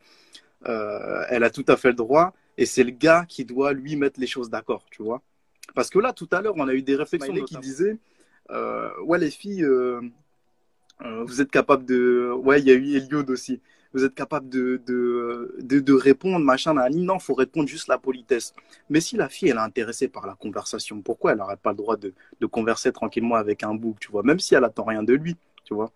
[0.68, 3.96] Euh, Elle a tout à fait le droit et c'est le gars qui doit lui
[3.96, 5.22] mettre les choses d'accord, tu vois?
[5.76, 7.98] Parce que là, tout à l'heure, on a eu des réflexions qui disaient
[8.52, 10.02] euh, Ouais, les filles, euh,
[11.26, 12.32] vous êtes capables de.
[12.44, 13.62] Ouais, il y a eu Eliud aussi.
[13.94, 17.98] Vous êtes capable de, de, de, de répondre, machin, nan, non, faut répondre juste la
[17.98, 18.54] politesse.
[18.89, 21.78] Mais si la fille, elle est intéressée par la conversation, pourquoi elle n'aurait pas le
[21.78, 25.04] droit de, de converser tranquillement avec un bouc, tu vois, même si elle attend rien
[25.04, 25.36] de lui,
[25.66, 25.92] tu vois?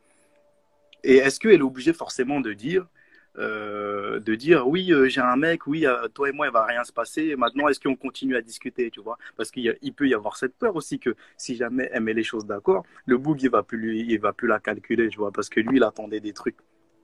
[1.03, 2.87] Et est-ce qu'elle est obligée forcément de dire,
[3.37, 6.65] euh, de dire, oui, euh, j'ai un mec, oui, euh, toi et moi, il va
[6.65, 7.35] rien se passer.
[7.35, 9.17] Maintenant, est-ce qu'on continue à discuter, tu vois?
[9.37, 12.45] Parce qu'il peut y avoir cette peur aussi que si jamais elle met les choses
[12.45, 15.49] d'accord, le bouc, il va plus lui, il va plus la calculer, tu vois, parce
[15.49, 16.57] que lui, il attendait des trucs.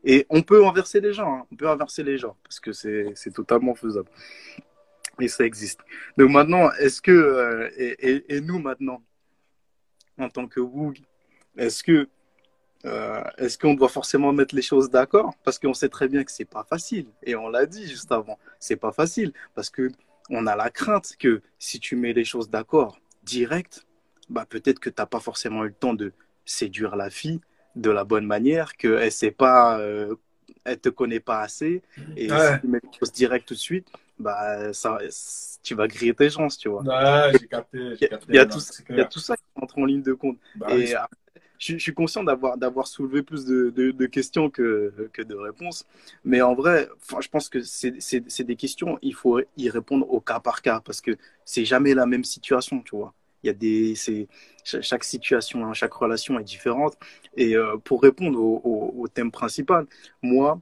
[0.03, 1.47] Et on peut inverser les gens, hein.
[1.51, 4.09] on peut inverser les gens, parce que c'est totalement faisable.
[5.19, 5.81] Et ça existe.
[6.17, 9.03] Donc maintenant, est-ce que, euh, et, nous maintenant,
[10.17, 10.97] en tant que Woog,
[11.57, 12.09] est-ce que,
[12.85, 15.35] euh, est-ce qu'on doit forcément mettre les choses d'accord?
[15.43, 17.07] Parce qu'on sait très bien que c'est pas facile.
[17.21, 19.33] Et on l'a dit juste avant, c'est pas facile.
[19.53, 19.91] Parce que
[20.31, 23.85] on a la crainte que si tu mets les choses d'accord direct,
[24.29, 26.13] bah peut-être que t'as pas forcément eu le temps de
[26.45, 27.41] séduire la fille
[27.75, 30.15] de la bonne manière, qu'elle sait pas, euh,
[30.65, 31.81] elle te connaît pas assez,
[32.17, 32.55] et Ouais.
[32.55, 33.87] si tu mets les choses direct tout de suite,
[34.19, 34.99] bah ça,
[35.63, 36.83] tu vas griller tes chances, tu vois.
[36.83, 38.25] Ouais, j'ai capté, j'ai capté.
[38.29, 39.09] Il y a Non, tout, c'est il y a clair.
[39.09, 40.37] tout ça qui entre en ligne de compte.
[40.55, 40.93] Bah et oui.
[41.57, 45.85] je, suis conscient d'avoir d'avoir soulevé plus de, de, questions que, que de réponses.
[46.23, 50.39] Mais en vrai, je pense que c'est des questions, il faut y répondre au cas
[50.39, 53.13] par cas parce que c'est jamais la même situation, tu vois.
[53.43, 53.95] Il y a des,
[54.63, 56.97] chaque situation, hein, chaque relation est différente.
[57.35, 59.85] Et euh, pour répondre au, thème principal,
[60.21, 60.59] moi,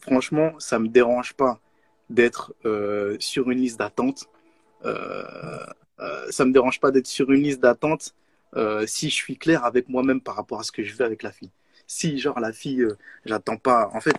[0.00, 1.60] franchement, ça me dérange pas
[2.10, 2.54] d'être
[3.18, 4.28] sur une liste d'attente.
[4.84, 8.14] Ça me dérange pas d'être sur une liste d'attente
[8.86, 11.32] si je suis clair avec moi-même par rapport à ce que je veux avec la
[11.32, 11.50] fille.
[11.92, 12.96] Si, genre, la fille, euh,
[13.26, 13.90] j'attends pas.
[13.92, 14.16] En fait,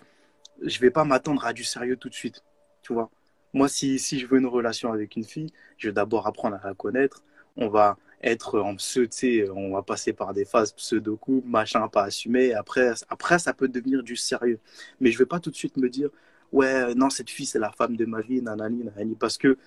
[0.61, 2.43] je vais pas m'attendre à du sérieux tout de suite.
[2.83, 3.09] Tu vois
[3.53, 6.67] Moi, si, si je veux une relation avec une fille, je vais d'abord apprendre à
[6.67, 7.23] la connaître.
[7.55, 12.03] On va être en pseudo, sais, on va passer par des phases pseudo-couple, machin, pas
[12.03, 12.53] assumé.
[12.53, 14.59] Après, après, ça peut devenir du sérieux.
[14.99, 16.09] Mais je vais pas tout de suite me dire,
[16.51, 19.15] ouais, non, cette fille, c'est la femme de ma vie, nanani, nanani.
[19.15, 19.57] Parce que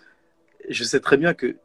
[0.69, 1.57] je sais très bien que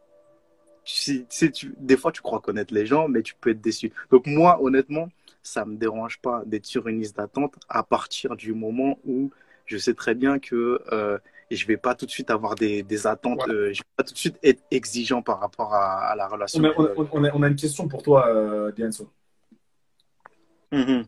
[0.84, 3.92] tu, tu, des fois, tu crois connaître les gens, mais tu peux être déçu.
[4.10, 5.08] Donc moi, honnêtement,
[5.42, 9.30] ça me dérange pas d'être sur une liste d'attente à partir du moment où
[9.66, 11.18] je sais très bien que euh,
[11.56, 14.12] je vais pas tout de suite avoir des, des attentes, euh, je vais pas tout
[14.12, 16.62] de suite être exigeant par rapport à, à la relation.
[16.62, 19.10] On a, on, a, on a, une question pour toi, euh, Dianso.
[20.72, 21.04] Mm-hmm.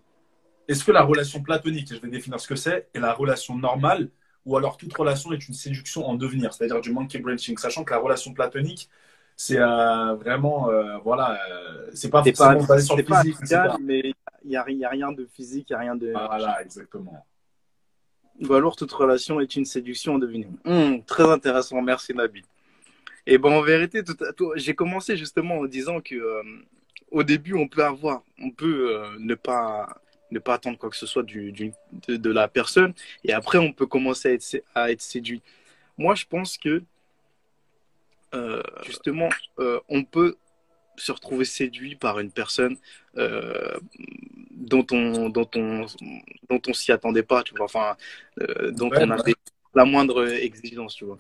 [0.69, 4.11] Est-ce que la relation platonique, je vais définir ce que c'est, est la relation normale
[4.47, 7.93] ou alors toute relation est une séduction en devenir, c'est-à-dire du monkey branching, sachant que
[7.93, 8.91] la relation platonique,
[9.37, 13.37] c'est euh, vraiment, euh, voilà, euh, c'est pas forcément basé sur le physique.
[13.81, 14.13] mais
[14.45, 16.13] il n'y a, a, rien de physique, il n'y a rien de.
[16.13, 17.25] Voilà, exactement.
[18.41, 20.49] Ou alors toute relation est une séduction en devenir.
[20.65, 22.45] Hum, très intéressant, merci Nabil.
[23.27, 24.03] Et bon, en vérité,
[24.57, 26.43] j'ai commencé justement en disant que
[27.11, 29.89] au début, on peut avoir, on peut ne pas
[30.31, 32.93] ne pas attendre quoi que ce soit de, la personne,
[33.25, 35.43] et après, on peut commencer à être, à séduit.
[35.97, 36.83] Moi, je pense que
[38.35, 39.29] euh, justement,
[39.61, 40.37] euh, on peut
[40.97, 42.77] se retrouver séduit par une personne
[43.17, 43.77] euh,
[44.51, 45.87] dont on dont on
[46.49, 47.65] dont on s'y attendait pas tu vois.
[47.65, 47.97] Enfin
[48.73, 49.35] dont on avait
[49.75, 51.19] la moindre exigence tu vois.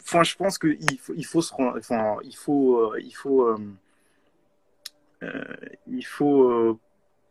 [0.00, 3.56] Enfin je pense que il faut il faut se enfin il faut il faut
[5.86, 6.78] il faut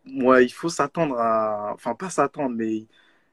[0.06, 2.86] moi il faut s'attendre à enfin pas s'attendre mais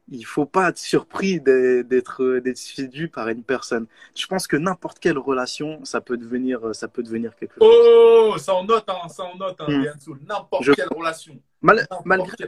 [0.09, 2.23] il faut pas être surpris d'être
[2.55, 3.87] séduit par une personne.
[4.15, 7.69] Je pense que n'importe quelle relation, ça peut devenir ça peut devenir quelque chose.
[7.69, 10.19] Oh, ça en note, hein, ça en note, hein, hmm.
[10.29, 11.41] N'importe quelle relation.
[12.05, 12.47] malgré,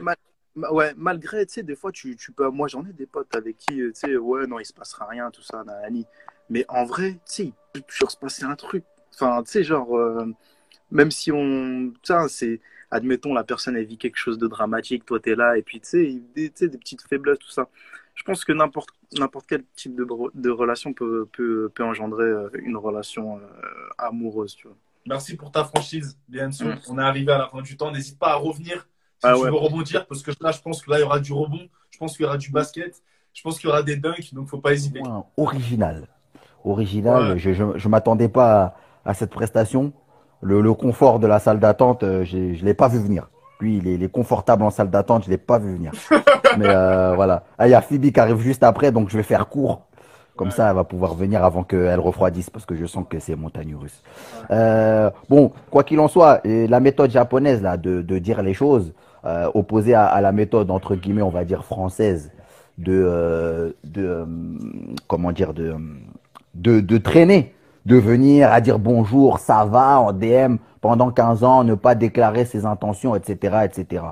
[0.55, 2.49] ouais, malgré, tu sais, des fois, tu, tu peux.
[2.49, 5.31] Moi, j'en ai des potes avec qui, tu sais, ouais, non, il se passera rien,
[5.31, 6.05] tout ça, nanani.
[6.49, 8.83] Mais en vrai, tu sais, il peut toujours se passer un truc.
[9.13, 10.25] Enfin, tu sais, genre, euh,
[10.91, 11.93] même si on,
[12.27, 12.61] c'est
[12.95, 15.79] admettons, la personne, elle vit quelque chose de dramatique, toi, tu es là, et puis,
[15.79, 17.67] tu sais, des, des petites faiblesses, tout ça.
[18.15, 22.77] Je pense que n'importe quel type de, de relation peut, peut, peut, engendrer euh, une
[22.77, 23.41] relation euh,
[23.97, 24.77] amoureuse, tu vois.
[25.05, 26.67] Merci pour ta franchise, bien sûr.
[26.67, 26.79] Mm.
[26.89, 27.91] On est arrivé à la fin du temps.
[27.91, 28.87] N'hésite pas à revenir
[29.19, 31.19] si ah tu veux rebondir, parce que là, je pense que là, il y aura
[31.19, 31.67] du rebond.
[31.91, 33.03] Je pense qu'il y aura du basket.
[33.33, 35.01] Je pense qu'il y aura des dunks, donc faut pas hésiter.
[35.37, 36.07] original.
[36.63, 37.37] Original.
[37.37, 39.93] Je ne m'attendais pas à, à cette prestation
[40.45, 43.29] le, confort de la salle d'attente, euh, je ne l'ai pas vu venir.
[43.59, 45.91] Lui, il est, confortable en salle d'attente, je ne l'ai pas vu venir.
[46.57, 47.43] Mais euh, voilà.
[47.57, 49.81] Ah, il y a Phoebe qui arrive juste après, donc je vais faire court.
[50.35, 53.37] Comme ça, elle va pouvoir venir avant qu'elle refroidisse, parce que je sens que c'est
[53.37, 54.03] montagne russe.
[54.51, 58.93] Euh, bon, quoi qu'il en soit, la méthode japonaise là de, dire les choses,
[59.53, 62.33] opposée à, la méthode entre guillemets, on va dire française,
[62.77, 64.27] de, de
[65.07, 65.75] comment dire, de,
[66.53, 67.54] de, de traîner
[67.85, 72.45] de venir à dire bonjour, ça va, en DM pendant 15 ans, ne pas déclarer
[72.45, 74.03] ses intentions, etc., etc.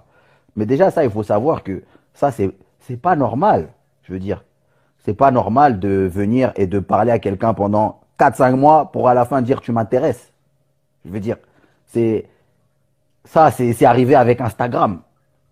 [0.55, 3.69] Mais déjà, ça, il faut savoir que ça, c'est, c'est pas normal.
[4.03, 4.43] Je veux dire,
[4.99, 9.13] c'est pas normal de venir et de parler à quelqu'un pendant 4-5 mois pour à
[9.13, 10.31] la fin dire tu m'intéresses.
[11.05, 11.37] Je veux dire,
[11.87, 12.27] c'est,
[13.25, 15.01] ça, c'est, c'est arrivé avec Instagram.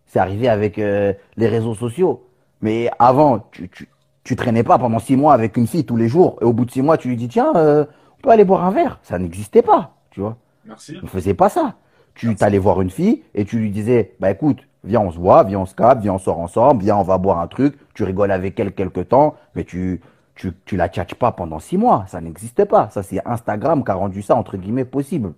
[0.05, 2.27] C'est arrivé avec euh, les réseaux sociaux.
[2.61, 3.87] Mais avant, tu, tu,
[4.23, 6.37] tu traînais pas pendant 6 mois avec une fille tous les jours.
[6.41, 7.85] Et au bout de 6 mois, tu lui dis, tiens, euh,
[8.21, 8.99] peut aller boire un verre.
[9.03, 10.37] Ça n'existait pas, tu vois.
[10.65, 10.97] Merci.
[10.99, 11.75] On ne faisait pas ça.
[12.13, 15.43] Tu t'allais voir une fille et tu lui disais, bah écoute, viens on se voit,
[15.43, 17.77] viens on se capte, viens on sort ensemble, viens on va boire un truc.
[17.93, 20.01] Tu rigoles avec elle quelque temps, mais tu
[20.35, 22.05] tu, tu la tchatches pas pendant six mois.
[22.07, 22.89] Ça n'existait pas.
[22.89, 25.33] Ça c'est Instagram qui a rendu ça entre guillemets possible.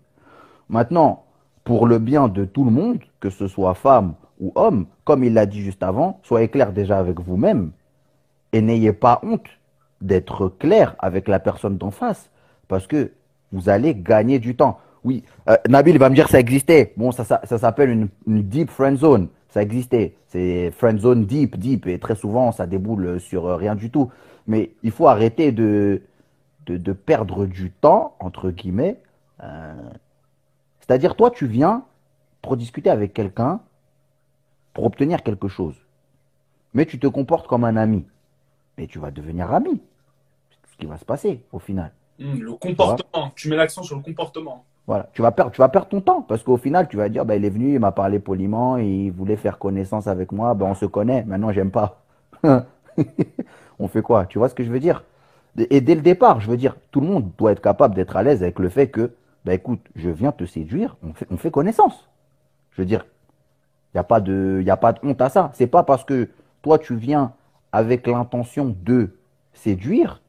[0.70, 1.24] Maintenant,
[1.64, 5.34] pour le bien de tout le monde, que ce soit femme ou homme, comme il
[5.34, 7.72] l'a dit juste avant, soyez clair déjà avec vous-même
[8.52, 9.48] et n'ayez pas honte
[10.02, 12.30] d'être clair avec la personne d'en face
[12.68, 13.12] parce que
[13.52, 14.80] vous allez gagner du temps.
[15.04, 16.94] Oui, euh, Nabil va me dire que ça existait.
[16.98, 18.10] Bon, ça, s'appelle une,
[18.44, 19.28] deep friend zone.
[19.50, 20.16] Ça existait.
[20.28, 21.88] C'est friend zone deep, deep.
[21.88, 24.12] Et très souvent, ça déboule sur euh, rien du tout.
[24.48, 26.02] Mais il faut arrêter de,
[26.66, 29.00] de, perdre du temps, entre guillemets.
[29.44, 29.74] Euh,
[30.80, 31.84] C'est-à-dire, toi, tu viens
[32.42, 33.60] pour discuter avec quelqu'un
[34.74, 35.76] pour obtenir quelque chose.
[36.74, 38.06] Mais tu te comportes comme un ami.
[38.78, 39.82] Mais tu vas devenir ami.
[40.50, 41.92] C'est ce qui va se passer au final.
[42.20, 43.32] Hum, le comportement.
[43.36, 44.66] Tu mets l'accent sur le comportement.
[44.86, 47.24] Voilà, tu vas perdre, tu vas perdre ton temps parce qu'au final, tu vas dire,
[47.26, 50.66] bah, il est venu, il m'a parlé poliment, il voulait faire connaissance avec moi, ben,
[50.66, 52.02] on se connaît, maintenant j'aime pas.
[53.80, 54.26] on fait quoi?
[54.26, 55.06] Tu vois ce que je veux dire?
[55.58, 58.24] Et dès le départ, je veux dire, tout le monde doit être capable d'être à
[58.24, 59.14] l'aise avec le fait que,
[59.46, 62.10] bah, écoute, je viens te séduire, on fait, on fait connaissance.
[62.72, 63.06] Je veux dire,
[63.94, 65.52] il n'y a, pas de, a pas de honte à ça.
[65.54, 66.30] C'est pas parce que
[66.62, 67.34] toi, tu viens
[67.72, 69.16] avec l'intention de
[69.54, 70.23] séduire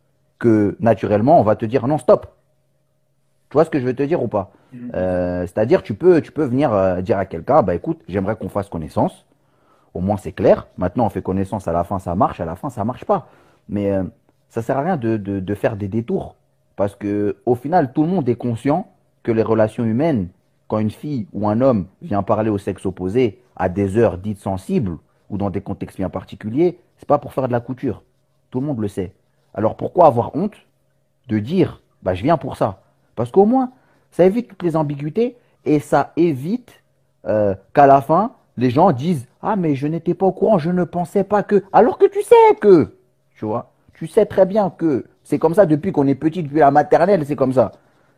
[0.44, 2.26] que naturellement, on va te dire non, stop.
[3.48, 4.52] Tu vois ce que je veux te dire ou pas?
[4.74, 4.90] Mhm.
[4.94, 8.50] Euh, C'est-à-dire, tu peux, tu peux venir euh, dire à quelqu'un, bah écoute, j'aimerais qu'on
[8.50, 9.24] fasse connaissance.
[9.94, 10.66] Au moins, c'est clair.
[10.76, 11.66] Maintenant, on fait connaissance.
[11.66, 12.40] À la fin, ça marche.
[12.40, 13.28] À la fin, ça marche pas.
[13.70, 14.02] Mais euh,
[14.50, 16.36] ça sert à rien de, de, de faire des détours.
[16.76, 18.88] Parce que au final, tout le monde est conscient
[19.22, 20.28] que les relations humaines,
[20.68, 24.40] quand une fille ou un homme vient parler au sexe opposé à des heures dites
[24.40, 24.98] sensibles
[25.30, 28.02] ou dans des contextes bien particuliers, c'est pas pour faire de la couture.
[28.50, 29.14] Tout le monde le sait.
[29.54, 30.56] Alors pourquoi avoir honte
[31.28, 32.82] de dire, bah je viens pour ça?
[33.14, 33.70] Parce qu'au moins,
[34.10, 36.82] ça évite toutes les ambiguïtés et ça évite
[37.26, 40.70] euh, qu'à la fin, les gens disent Ah, mais je n'étais pas au courant, je
[40.70, 41.64] ne pensais pas que.
[41.72, 42.96] Alors que tu sais que,
[43.36, 46.58] tu vois, tu sais très bien que c'est comme ça depuis qu'on est petit, depuis
[46.58, 47.72] la maternelle, c'est comme ça.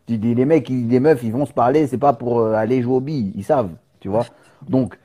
[0.09, 3.01] Les mecs, les meufs, ils vont se parler, c'est pas pour euh, aller jouer aux
[3.01, 4.25] billes, ils savent, tu vois.
[4.67, 4.97] Donc,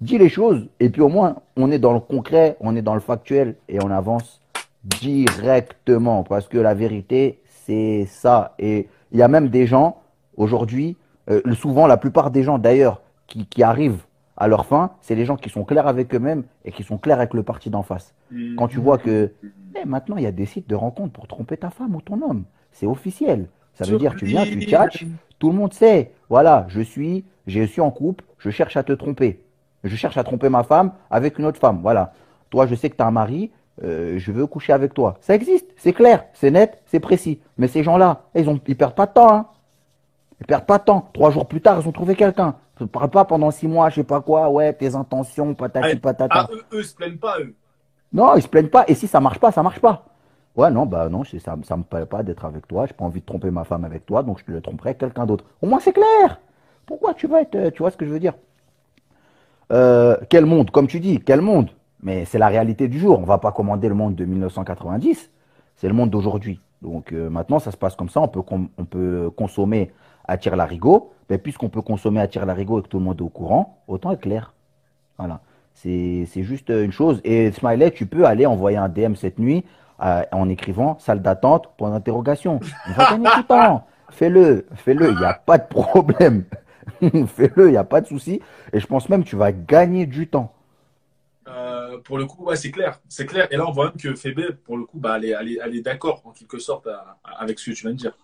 [0.00, 2.94] dis les choses et puis au moins, on est dans le concret, on est dans
[2.94, 4.40] le factuel et on avance
[4.86, 8.54] directement parce que la vérité, c'est ça.
[8.58, 9.98] Et il y a même des gens
[10.36, 10.96] aujourd'hui,
[11.30, 14.04] euh, souvent la plupart des gens d'ailleurs qui, qui arrivent
[14.36, 17.18] à leur fin, c'est les gens qui sont clairs avec eux-mêmes et qui sont clairs
[17.18, 18.14] avec le parti d'en face.
[18.58, 19.32] Quand tu vois que
[19.74, 22.20] eh, maintenant il y a des sites de rencontres pour tromper ta femme ou ton
[22.22, 23.48] homme, c'est officiel.
[23.74, 25.06] Ça veut dire tu viens, tu tchatches,
[25.38, 26.12] tout le monde sait.
[26.28, 29.42] Voilà, je suis, je suis en couple, je cherche à te tromper.
[29.84, 31.80] Je cherche à tromper ma femme avec une autre femme.
[31.82, 32.12] Voilà.
[32.50, 33.50] Toi, je sais que tu as un mari,
[33.82, 35.16] euh, je veux coucher avec toi.
[35.20, 37.40] Ça existe, c'est clair, c'est net, c'est précis.
[37.58, 39.32] Mais ces gens-là, ils ont, ils perdent pas de temps.
[39.32, 39.46] Hein.
[40.40, 41.08] Ils perdent pas de temps.
[41.12, 42.54] Trois jours plus tard, ils ont trouvé quelqu'un.
[42.80, 45.96] Ne parle pas pendant six mois, je sais pas quoi, ouais, tes intentions, patati Allez,
[45.96, 46.46] patata.
[46.46, 47.54] Ah, eux, eux, ils se plaignent pas, eux.
[48.12, 48.84] Non, ils se plaignent pas.
[48.86, 50.04] Et si ça marche pas, ça marche pas.
[50.54, 52.86] Ouais, non, bah non, ça, ça me plaît pas d'être avec toi.
[52.86, 55.26] J'ai pas envie de tromper ma femme avec toi, donc je te le tromperai quelqu'un
[55.26, 55.44] d'autre.
[55.60, 56.40] Au moins, c'est clair.
[56.86, 58.34] Pourquoi tu vas être, euh, tu vois ce que je veux dire?
[59.72, 61.70] Euh, Quel monde, comme tu dis, quel monde?
[62.06, 63.18] Mais c'est la réalité du jour.
[63.18, 65.28] On va pas commander le monde de 1990.
[65.74, 66.60] C'est le monde d'aujourd'hui.
[66.80, 68.20] Donc euh, maintenant, ça se passe comme ça.
[68.20, 69.90] On peut, consommer
[70.28, 71.10] à tire larigot.
[71.28, 73.82] Mais puisqu'on peut consommer à tire larigot et que tout le monde est au courant,
[73.88, 74.54] autant être clair.
[75.18, 75.40] Voilà.
[75.74, 77.20] C'est c'est juste une chose.
[77.24, 79.64] Et Smiley, tu peux aller envoyer un DM cette nuit
[80.00, 82.60] euh, en écrivant salle d'attente, point d'interrogation.
[82.88, 83.84] On va gagner du temps.
[84.10, 86.44] Fais-le, fais-le, il n'y a pas de problème.
[87.00, 88.40] Fais-le, il n'y a pas de souci.
[88.72, 90.52] Et je pense même que tu vas gagner du temps.
[91.96, 93.00] Euh, pour le coup, ouais, c'est clair.
[93.08, 93.48] C'est clair.
[93.50, 95.58] Et là, on voit même que Fébé, pour le coup, bah, elle est, elle est-
[95.62, 98.16] elle est d'accord, en quelque sorte, à- à- avec ce que tu viens de dire.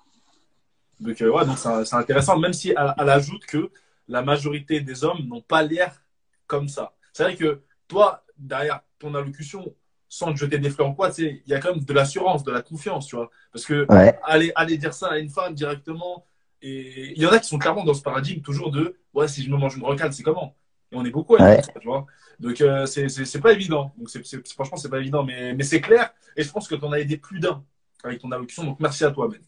[1.01, 3.71] Donc, euh, ouais, donc c'est intéressant, même si elle, elle ajoute que
[4.09, 6.03] la majorité des hommes n'ont pas l'air
[6.47, 6.95] comme ça.
[7.13, 9.75] C'est vrai que toi, derrière ton allocution,
[10.09, 12.53] sans te jeter des fleurs ou quoi, il y a quand même de l'assurance, de
[12.53, 13.31] la confiance, tu vois.
[13.53, 14.19] Parce que Ouais.
[14.23, 16.27] aller, aller dire ça à une femme directement,
[16.61, 19.43] et il y en a qui sont clairement dans ce paradigme toujours de ouais, si
[19.43, 20.55] je me mange une rocade, c'est comment?
[20.93, 21.63] Et on est beaucoup à Ouais.
[21.63, 22.07] ça, tu vois.
[22.39, 23.93] Donc, euh, c'est- pas évident.
[23.97, 26.13] Donc, c'est c'est- franchement, c'est pas évident, mais, mais c'est clair.
[26.37, 27.63] Et je pense que tu en as aidé plus d'un
[28.05, 28.65] avec ton allocution.
[28.65, 29.41] Donc, merci à toi, Ben.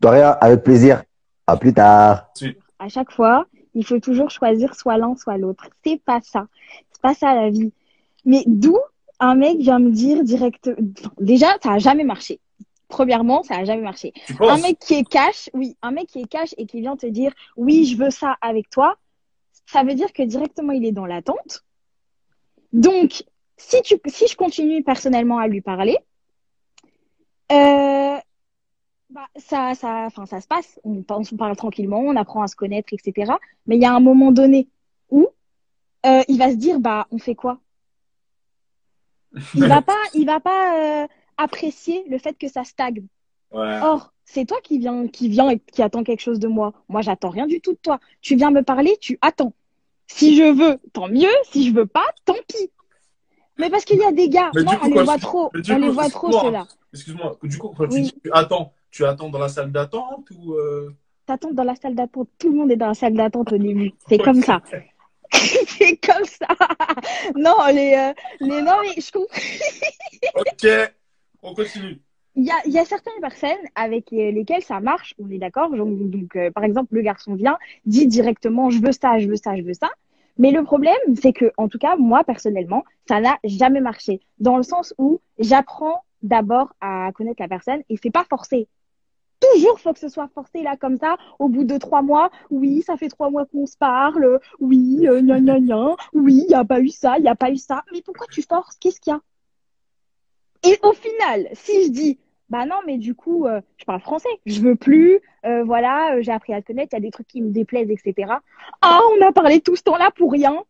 [0.00, 1.02] De rien, avec plaisir.
[1.46, 2.30] À plus tard.
[2.78, 5.68] À chaque fois, il faut toujours choisir soit l'un, soit l'autre.
[5.84, 6.46] C'est pas ça.
[6.92, 7.72] C'est pas ça la vie.
[8.24, 8.76] Mais d'où
[9.20, 10.70] un mec vient me dire direct.
[11.20, 12.40] déjà, ça a jamais marché.
[12.88, 14.12] Premièrement, ça a jamais marché.
[14.40, 17.06] Un mec qui est cash, oui, un mec qui est cash et qui vient te
[17.06, 18.96] dire oui, je veux ça avec toi,
[19.70, 21.64] ça veut dire que directement il est dans l'attente.
[22.72, 23.22] Donc,
[23.58, 25.98] si tu, si je continue personnellement à lui parler,
[27.52, 28.16] euh,
[29.10, 30.80] bah, ça, ça, enfin, ça se passe.
[30.84, 33.32] On, on se parle tranquillement, on apprend à se connaître, etc.
[33.66, 34.68] Mais il y a un moment donné
[35.10, 35.28] où
[36.06, 37.60] euh, il va se dire bah, on fait quoi?
[39.54, 41.06] Il va pas, il va pas euh,
[41.36, 43.06] apprécier le fait que ça stagne.
[43.50, 43.80] Ouais.
[43.82, 46.72] Or, c'est toi qui viens, qui vient et qui attend quelque chose de moi.
[46.88, 47.98] Moi, j'attends rien du tout de toi.
[48.20, 49.54] Tu viens me parler, tu attends.
[50.06, 51.32] Si je veux, tant mieux.
[51.50, 52.70] Si je veux pas, tant pis.
[53.58, 55.80] Mais parce qu'il y a des gars, moi, coup, on les voit trop, on coup,
[55.80, 56.66] les voit trop excuse-moi, ceux-là.
[56.92, 57.38] Excuse-moi.
[57.42, 60.54] Du coup, quand tu dis tu attends, tu attends dans la salle d'attente ou.
[60.54, 60.94] euh,
[61.26, 62.28] T'attends dans la salle d'attente.
[62.38, 63.92] Tout le monde est dans la salle d'attente au début.
[64.08, 64.62] C'est comme ça.
[65.32, 66.46] c'est comme ça.
[67.36, 69.38] Non, les, euh, les, non, mais je comprends.
[70.36, 70.92] Ok,
[71.42, 72.00] on continue.
[72.38, 75.70] Il y a, certaines personnes avec lesquelles ça marche, on est d'accord.
[75.70, 79.56] Donc, euh, par exemple, le garçon vient, dit directement je veux ça, je veux ça,
[79.56, 79.88] je veux ça.
[80.38, 84.20] Mais le problème, c'est que, en tout cas, moi, personnellement, ça n'a jamais marché.
[84.38, 88.68] Dans le sens où j'apprends d'abord à connaître la personne et c'est pas forcé.
[89.40, 92.30] Toujours faut que ce soit forcé là comme ça au bout de trois mois.
[92.50, 94.38] Oui, ça fait trois mois qu'on se parle.
[94.60, 95.96] Oui, euh, gna gna gna.
[96.12, 97.84] Oui, il y a pas eu ça, il y a pas eu ça.
[97.92, 98.76] Mais pourquoi tu forces?
[98.76, 99.20] Qu'est-ce qu'il y a?
[100.68, 102.18] Et au final, si je dis
[102.50, 106.22] bah non, mais du coup, euh, je parle français, je veux plus, euh, voilà, euh,
[106.22, 108.32] j'ai appris à te connaître, il y a des trucs qui me déplaisent, etc.
[108.80, 110.64] Ah, on a parlé tout ce temps-là pour rien.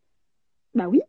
[0.74, 1.02] Bah oui,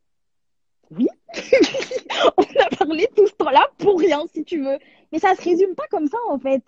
[0.91, 1.07] oui,
[2.37, 4.77] on a parlé tout ce temps-là pour rien, si tu veux.
[5.11, 6.63] Mais ça se résume pas comme ça, en fait.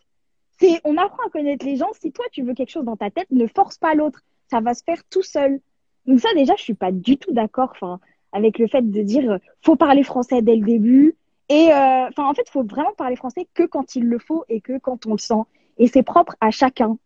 [0.60, 1.90] C'est, on apprend à connaître les gens.
[1.94, 4.22] Si toi, tu veux quelque chose dans ta tête, ne force pas l'autre.
[4.50, 5.60] Ça va se faire tout seul.
[6.06, 8.00] Donc ça, déjà, je suis pas du tout d'accord, enfin,
[8.32, 11.16] avec le fait de dire, faut parler français dès le début.
[11.52, 14.46] Et euh, enfin, en fait, il faut vraiment parler français que quand il le faut
[14.48, 15.44] et que quand on le sent.
[15.78, 16.98] Et c'est propre à chacun.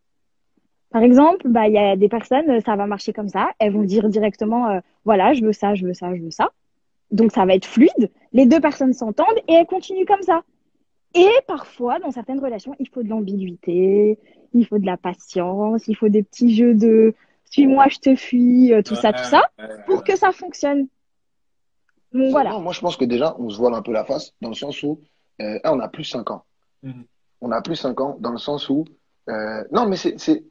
[0.92, 3.50] Par exemple, bah, il y a des personnes, ça va marcher comme ça.
[3.58, 6.52] Elles vont dire directement, euh, voilà, je veux ça, je veux ça, je veux ça.
[7.10, 8.12] Donc ça va être fluide.
[8.34, 10.44] Les deux personnes s'entendent et elles continuent comme ça.
[11.16, 14.20] Et parfois, dans certaines relations, il faut de l'ambiguïté,
[14.54, 17.16] il faut de la patience, il faut des petits jeux de
[17.50, 19.42] suis-moi, je te fuis, euh, tout ça, tout ça,
[19.88, 20.88] pour que ça fonctionne.
[22.16, 22.52] Donc voilà.
[22.52, 24.56] Non, moi, je pense que déjà, on se voile un peu la face, dans le
[24.56, 25.02] sens où,
[25.42, 26.46] euh, on a plus 5 ans.
[26.82, 27.06] Mhm.
[27.42, 28.86] On a plus 5 ans, dans le sens où,
[29.30, 30.46] euh, non, mais c'est, c'est,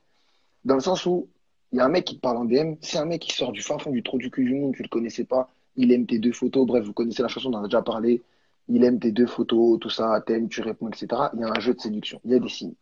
[0.64, 1.28] dans le sens où,
[1.72, 3.50] il y a un mec qui te parle en DM, c'est un mec qui sort
[3.50, 6.06] du fin fond du trou du cul du monde, tu le connaissais pas, il aime
[6.06, 8.22] tes deux photos, bref, vous connaissez la chanson, on en a déjà parlé,
[8.68, 11.06] il aime tes deux photos, tout ça, t'aimes, tu réponds, etc.
[11.34, 12.74] Il y a un jeu de séduction, il y a des signes.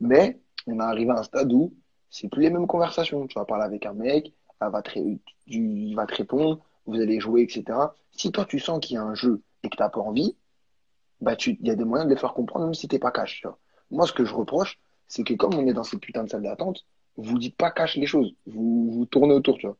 [0.00, 1.72] Mais, on est arrivé à un stade où,
[2.10, 3.26] c'est plus les mêmes conversations.
[3.26, 4.98] Tu vas parler avec un mec, elle va te,
[5.46, 7.64] il va te répondre, vous allez jouer, etc.
[8.12, 10.36] Si toi, tu sens qu'il y a un jeu et que tu n'as pas envie,
[11.20, 13.10] bah, tu, il y a des moyens de les faire comprendre, même si t'es pas
[13.10, 13.40] cash.
[13.40, 13.58] tu vois.
[13.90, 14.78] Moi, ce que je reproche,
[15.08, 16.84] c'est que comme on est dans cette putain de salle d'attente,
[17.16, 18.34] vous dites pas cash les choses.
[18.46, 19.76] Vous, vous tournez autour, tu vois.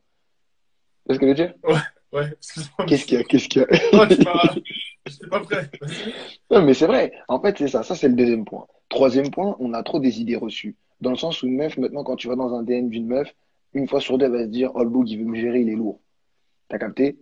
[1.06, 1.54] C'est ce que je veux dire?
[2.12, 2.86] Ouais, excuse-moi.
[2.86, 3.24] Qu'est-ce qu'il y a?
[3.24, 3.68] Qu'est-ce qu'il y a?
[3.92, 4.54] Non, pas-
[5.06, 5.70] J'étais pas prêt.
[6.50, 7.12] Non, mais c'est vrai.
[7.28, 7.82] En fait, c'est ça.
[7.82, 8.66] Ça, c'est le deuxième point.
[8.88, 10.76] Troisième point, on a trop des idées reçues.
[11.00, 13.32] Dans le sens où une meuf, maintenant, quand tu vas dans un DM d'une meuf,
[13.74, 15.60] une fois sur deux, elle va se dire, oh, le bouc, il veut me gérer,
[15.60, 16.00] il est lourd.
[16.68, 17.18] T'as capté?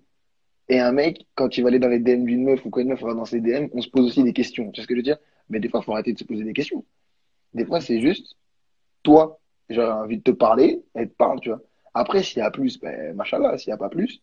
[0.69, 2.89] Et un mec, quand il va aller dans les DM d'une meuf ou quand une
[2.89, 4.71] meuf va dans ses DM, on se pose aussi des questions.
[4.71, 5.19] Tu sais ce que je veux dire?
[5.51, 6.85] Mais des fois, il faut arrêter de se poser des questions.
[7.53, 8.37] Des fois, c'est juste,
[9.03, 9.39] toi,
[9.69, 11.61] j'ai envie de te parler, elle te parle, tu vois.
[11.93, 14.23] Après, s'il y a plus, ben, machallah, s'il n'y a pas plus,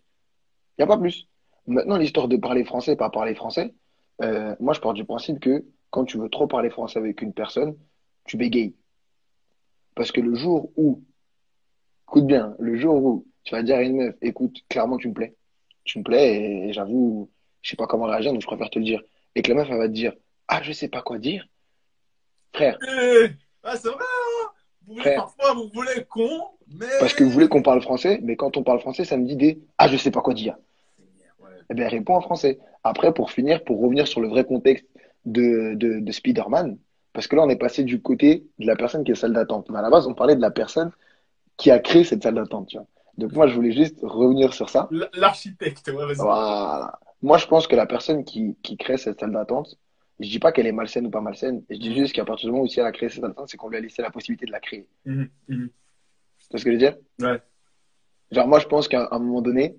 [0.78, 1.28] il n'y a pas plus.
[1.68, 3.74] Maintenant, l'histoire de parler français, pas parler français,
[4.24, 7.34] euh, moi, je pars du principe que quand tu veux trop parler français avec une
[7.34, 7.76] personne,
[8.26, 8.76] tu bégayes.
[9.96, 11.04] Parce que le jour où,
[12.08, 15.14] écoute bien, le jour où tu vas dire à une meuf, écoute, clairement, tu me
[15.14, 15.36] plais.
[15.84, 16.36] Tu me plais
[16.68, 17.30] et, j'avoue,
[17.62, 19.02] je sais pas comment réagir, donc je préfère te le dire.
[19.36, 20.14] Et que la meuf, elle va te dire,
[20.48, 21.48] ah, je sais pas quoi dire.
[22.54, 23.30] Frère, Eh,
[23.64, 24.50] Ah, c'est vrai, hein
[24.86, 25.16] Vous voulez, Frère.
[25.16, 26.28] parfois, vous voulez con,
[26.68, 26.86] mais.
[27.00, 29.36] parce que vous voulez qu'on parle français, mais quand on parle français, ça me dit
[29.36, 30.56] des, ah, je sais pas quoi dire.
[31.40, 31.50] Ouais.
[31.70, 32.60] Eh bien, réponds en français.
[32.84, 34.86] Après, pour finir, pour revenir sur le vrai contexte
[35.26, 36.78] de, de, de Spider-Man,
[37.14, 39.70] parce que là, on est passé du côté de la personne qui est salle d'attente.
[39.70, 40.92] Mais à la base, on parlait de la personne
[41.58, 42.88] qui a créé cette salle d'attente, tu vois.
[43.22, 44.90] Donc, moi, je voulais juste revenir sur ça.
[45.14, 46.16] L'architecte, ouais, vas-y.
[46.16, 47.00] Voilà.
[47.22, 49.78] Moi, je pense que la personne qui, qui crée cette salle d'attente,
[50.20, 51.64] je dis pas qu'elle est malsaine ou pas malsaine.
[51.70, 53.50] Je dis juste qu'à partir du moment où si elle a créé cette salle d'attente,
[53.50, 54.88] c'est qu'on lui a laissé la possibilité de la créer.
[55.06, 55.70] Mhm, mhm.
[55.70, 56.98] Tu vois ce que je veux dire?
[57.20, 57.40] Ouais.
[58.32, 59.78] Genre, moi, je pense qu'à un moment donné,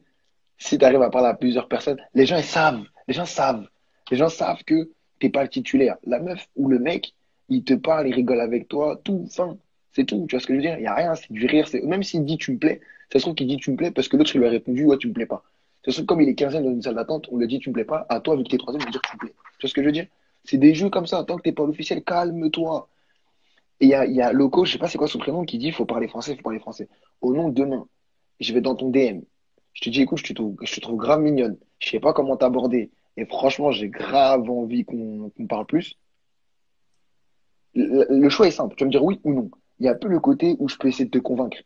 [0.56, 2.84] si tu arrives à parler à plusieurs personnes, les gens, ils savent.
[3.08, 3.66] Les gens savent.
[4.10, 5.96] Les gens savent que t'es pas le titulaire.
[6.04, 7.14] La meuf ou le mec,
[7.48, 9.58] il te parle, il rigole avec toi, tout, fin.
[9.92, 10.26] C'est tout.
[10.28, 10.78] Tu vois ce que je veux dire?
[10.78, 11.66] Il y a rien, c'est du rire.
[11.84, 12.80] Même s'il dit tu me plais,
[13.12, 14.96] ça se trouve qu'il dit tu me plais parce que l'autre, lui a répondu ouais,
[14.96, 15.44] tu me plais pas.
[15.84, 17.74] Ça se comme il est 15 dans une salle d'attente, on lui dit tu me
[17.74, 18.06] plais pas.
[18.08, 19.34] À toi, vu que t'es troisième, il va dire tu me plais.
[19.58, 20.06] Tu vois ce que je veux dire?
[20.44, 21.22] C'est des jeux comme ça.
[21.22, 22.88] Tant que t'es pas l'officiel, calme-toi.
[23.80, 25.58] Et il y a, y a Loco, je sais pas c'est quoi son prénom, qui
[25.58, 26.88] dit faut parler français, faut parler français.
[27.20, 27.86] Au nom de demain,
[28.40, 29.20] je vais dans ton DM.
[29.74, 31.58] Je te dis, écoute, je te trouve, grave mignonne.
[31.80, 32.90] Je sais pas comment t'aborder.
[33.18, 35.96] Et franchement, j'ai grave envie qu'on parle plus.
[37.74, 38.74] Le, le choix est simple.
[38.76, 39.50] Tu vas me dire oui ou non.
[39.80, 41.58] Il y a peu le côté où je peux essayer de te convaincre.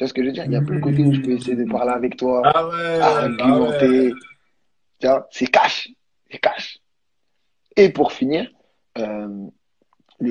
[0.00, 0.46] Tu vois ce que je veux dire?
[0.46, 2.66] Il y a peu le côté où je peux essayer de parler avec toi, Ah
[2.66, 4.14] ouais, argumenter.
[4.98, 5.90] Tu vois, c'est cash.
[6.30, 6.78] C'est cash.
[7.76, 8.50] Et pour finir,
[8.96, 9.46] euh,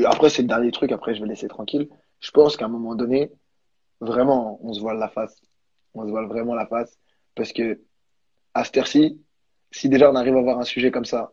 [0.05, 1.88] après, c'est le dernier truc, après, je vais laisser tranquille.
[2.20, 3.32] Je pense qu'à un moment donné,
[4.01, 5.39] vraiment, on se voile la face.
[5.93, 6.97] On se voile vraiment la face.
[7.36, 7.80] Parce que,
[8.55, 9.22] à cette heure-ci,
[9.70, 11.32] si déjà on arrive à avoir un sujet comme ça,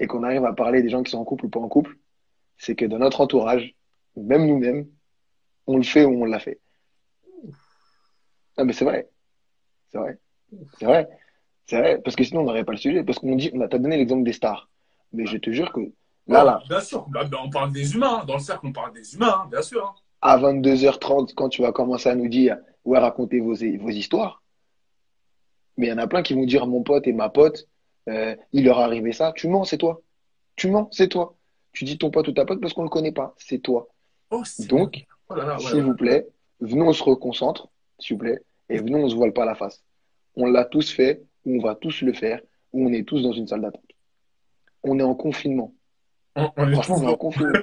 [0.00, 1.96] et qu'on arrive à parler des gens qui sont en couple ou pas en couple,
[2.56, 3.76] c'est que dans notre entourage,
[4.16, 4.88] même nous-mêmes,
[5.68, 6.58] on le fait ou on l'a fait.
[8.58, 9.08] Non, mais c'est vrai.
[9.92, 10.18] C'est vrai.
[10.78, 11.08] C'est vrai.
[11.66, 11.98] C'est vrai.
[12.02, 13.02] Parce que sinon, on n'aurait pas le sujet.
[13.04, 14.68] Parce qu'on dit, on a t'as donné l'exemple des stars.
[15.12, 15.80] Mais je te jure que
[16.26, 16.62] Voilà.
[16.68, 18.24] Bien sûr, Bah, bah, on parle des humains.
[18.26, 19.84] Dans le cercle, on parle des humains, hein, bien sûr.
[19.84, 19.94] hein.
[20.22, 24.42] À 22h30, quand tu vas commencer à nous dire, ouais, racontez vos, vos histoires.
[25.76, 27.66] Mais il y en a plein qui vont dire, mon pote et ma pote,
[28.08, 29.32] euh, il leur est arrivé ça.
[29.34, 30.02] Tu mens, c'est toi.
[30.56, 31.36] Tu mens, c'est toi.
[31.72, 33.34] Tu dis ton pote ou ta pote parce qu'on le connaît pas.
[33.38, 33.88] C'est toi.
[34.30, 35.80] Oh, Donc, Oh là là, s'il ouais.
[35.82, 36.28] vous plaît,
[36.60, 37.68] venons, on se reconcentre,
[38.00, 39.82] s'il vous plaît, et venons, on se voile pas la face.
[40.36, 42.40] On l'a tous fait, ou on va tous le faire,
[42.72, 43.82] ou on est tous dans une salle d'attente.
[44.82, 45.74] On est en confinement.
[46.36, 47.58] On- on est Franchement, on est en confinement.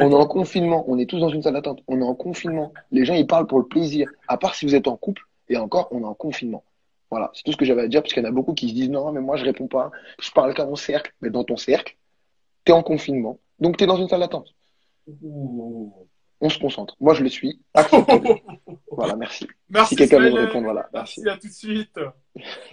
[0.00, 0.84] On est en confinement.
[0.88, 1.80] On est tous dans une salle d'attente.
[1.86, 2.72] On est en confinement.
[2.90, 4.10] Les gens, ils parlent pour le plaisir.
[4.26, 6.64] À part si vous êtes en couple, et encore, on est en confinement.
[7.10, 8.68] Voilà, c'est tout ce que j'avais à dire, parce qu'il y en a beaucoup qui
[8.68, 9.90] se disent non, mais moi, je réponds pas.
[10.20, 11.14] Je parle qu'à mon cercle.
[11.22, 11.96] Mais dans ton cercle,
[12.66, 13.38] tu es en confinement.
[13.60, 14.54] Donc, tu es dans une salle d'attente.
[15.22, 16.07] Ouh.
[16.40, 16.96] On se concentre.
[17.00, 17.60] Moi, je le suis.
[17.74, 18.34] Acceptez-le.
[18.90, 19.46] Voilà, merci.
[19.70, 20.88] Merci, si quelqu'un veut me répondre, voilà.
[20.92, 21.20] Merci.
[21.20, 22.00] Merci, à tout de suite.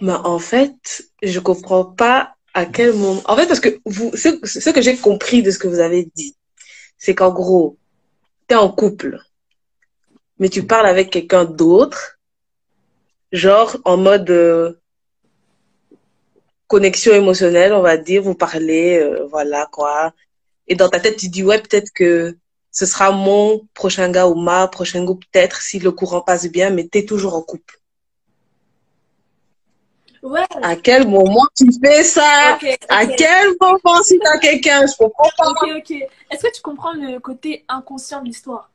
[0.00, 3.22] Bah, en fait, je comprends pas à quel moment.
[3.26, 6.10] En fait, parce que vous, ce, ce que j'ai compris de ce que vous avez
[6.16, 6.34] dit,
[6.98, 7.78] c'est qu'en gros,
[8.48, 9.20] t'es en couple,
[10.38, 12.18] mais tu parles avec quelqu'un d'autre,
[13.30, 14.72] genre en mode euh,
[16.66, 20.12] connexion émotionnelle, on va dire, vous parlez, euh, voilà quoi.
[20.68, 22.36] Et dans ta tête, tu dis, ouais, peut-être que
[22.76, 26.68] ce sera mon prochain gars ou ma prochaine go, peut-être, si le courant passe bien,
[26.68, 27.80] mais t'es toujours en couple.
[30.22, 30.44] Ouais.
[30.60, 32.58] À quel moment tu fais ça?
[32.90, 34.86] À quel moment si t'as quelqu'un?
[34.86, 35.48] Je comprends pas.
[35.52, 35.90] Ok, ok.
[36.30, 38.70] Est-ce que tu comprends le côté inconscient de l'histoire?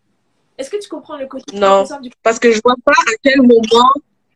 [0.57, 3.13] Est-ce que tu comprends le côté Non, inconscient du parce que je vois pas à
[3.21, 3.91] quel moment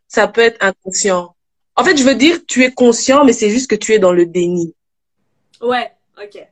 [0.07, 1.35] ça peut être inconscient.
[1.75, 4.13] En fait, je veux dire, tu es conscient, mais c'est juste que tu es dans
[4.13, 4.75] le déni.
[5.59, 5.91] Ouais,
[6.21, 6.47] ok.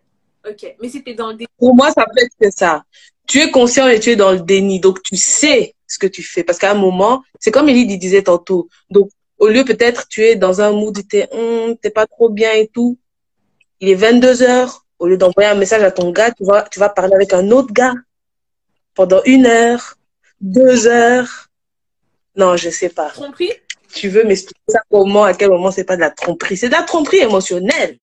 [0.50, 0.76] Ok.
[0.82, 2.84] Mais c'était dans le dé- Pour moi, ça peut être que ça.
[3.28, 4.80] Tu es conscient et tu es dans le déni.
[4.80, 6.44] Donc, tu sais ce que tu fais.
[6.44, 8.68] Parce qu'à un moment, c'est comme Ellie disait tantôt.
[8.90, 12.52] Donc, au lieu peut-être, tu es dans un mood, t'es, hum, t'es pas trop bien
[12.54, 12.98] et tout.
[13.80, 14.86] Il est 22 heures.
[15.00, 17.50] Au lieu d'envoyer un message à ton gars, tu vas, tu vas parler avec un
[17.52, 17.94] autre gars
[18.96, 19.98] pendant une heure,
[20.40, 21.50] deux heures.
[22.36, 23.10] Non, je sais pas.
[23.10, 23.52] tromperie?
[23.94, 26.58] Tu veux m'expliquer ça comment, à quel moment c'est pas de la tromperie?
[26.58, 27.98] C'est de la tromperie émotionnelle.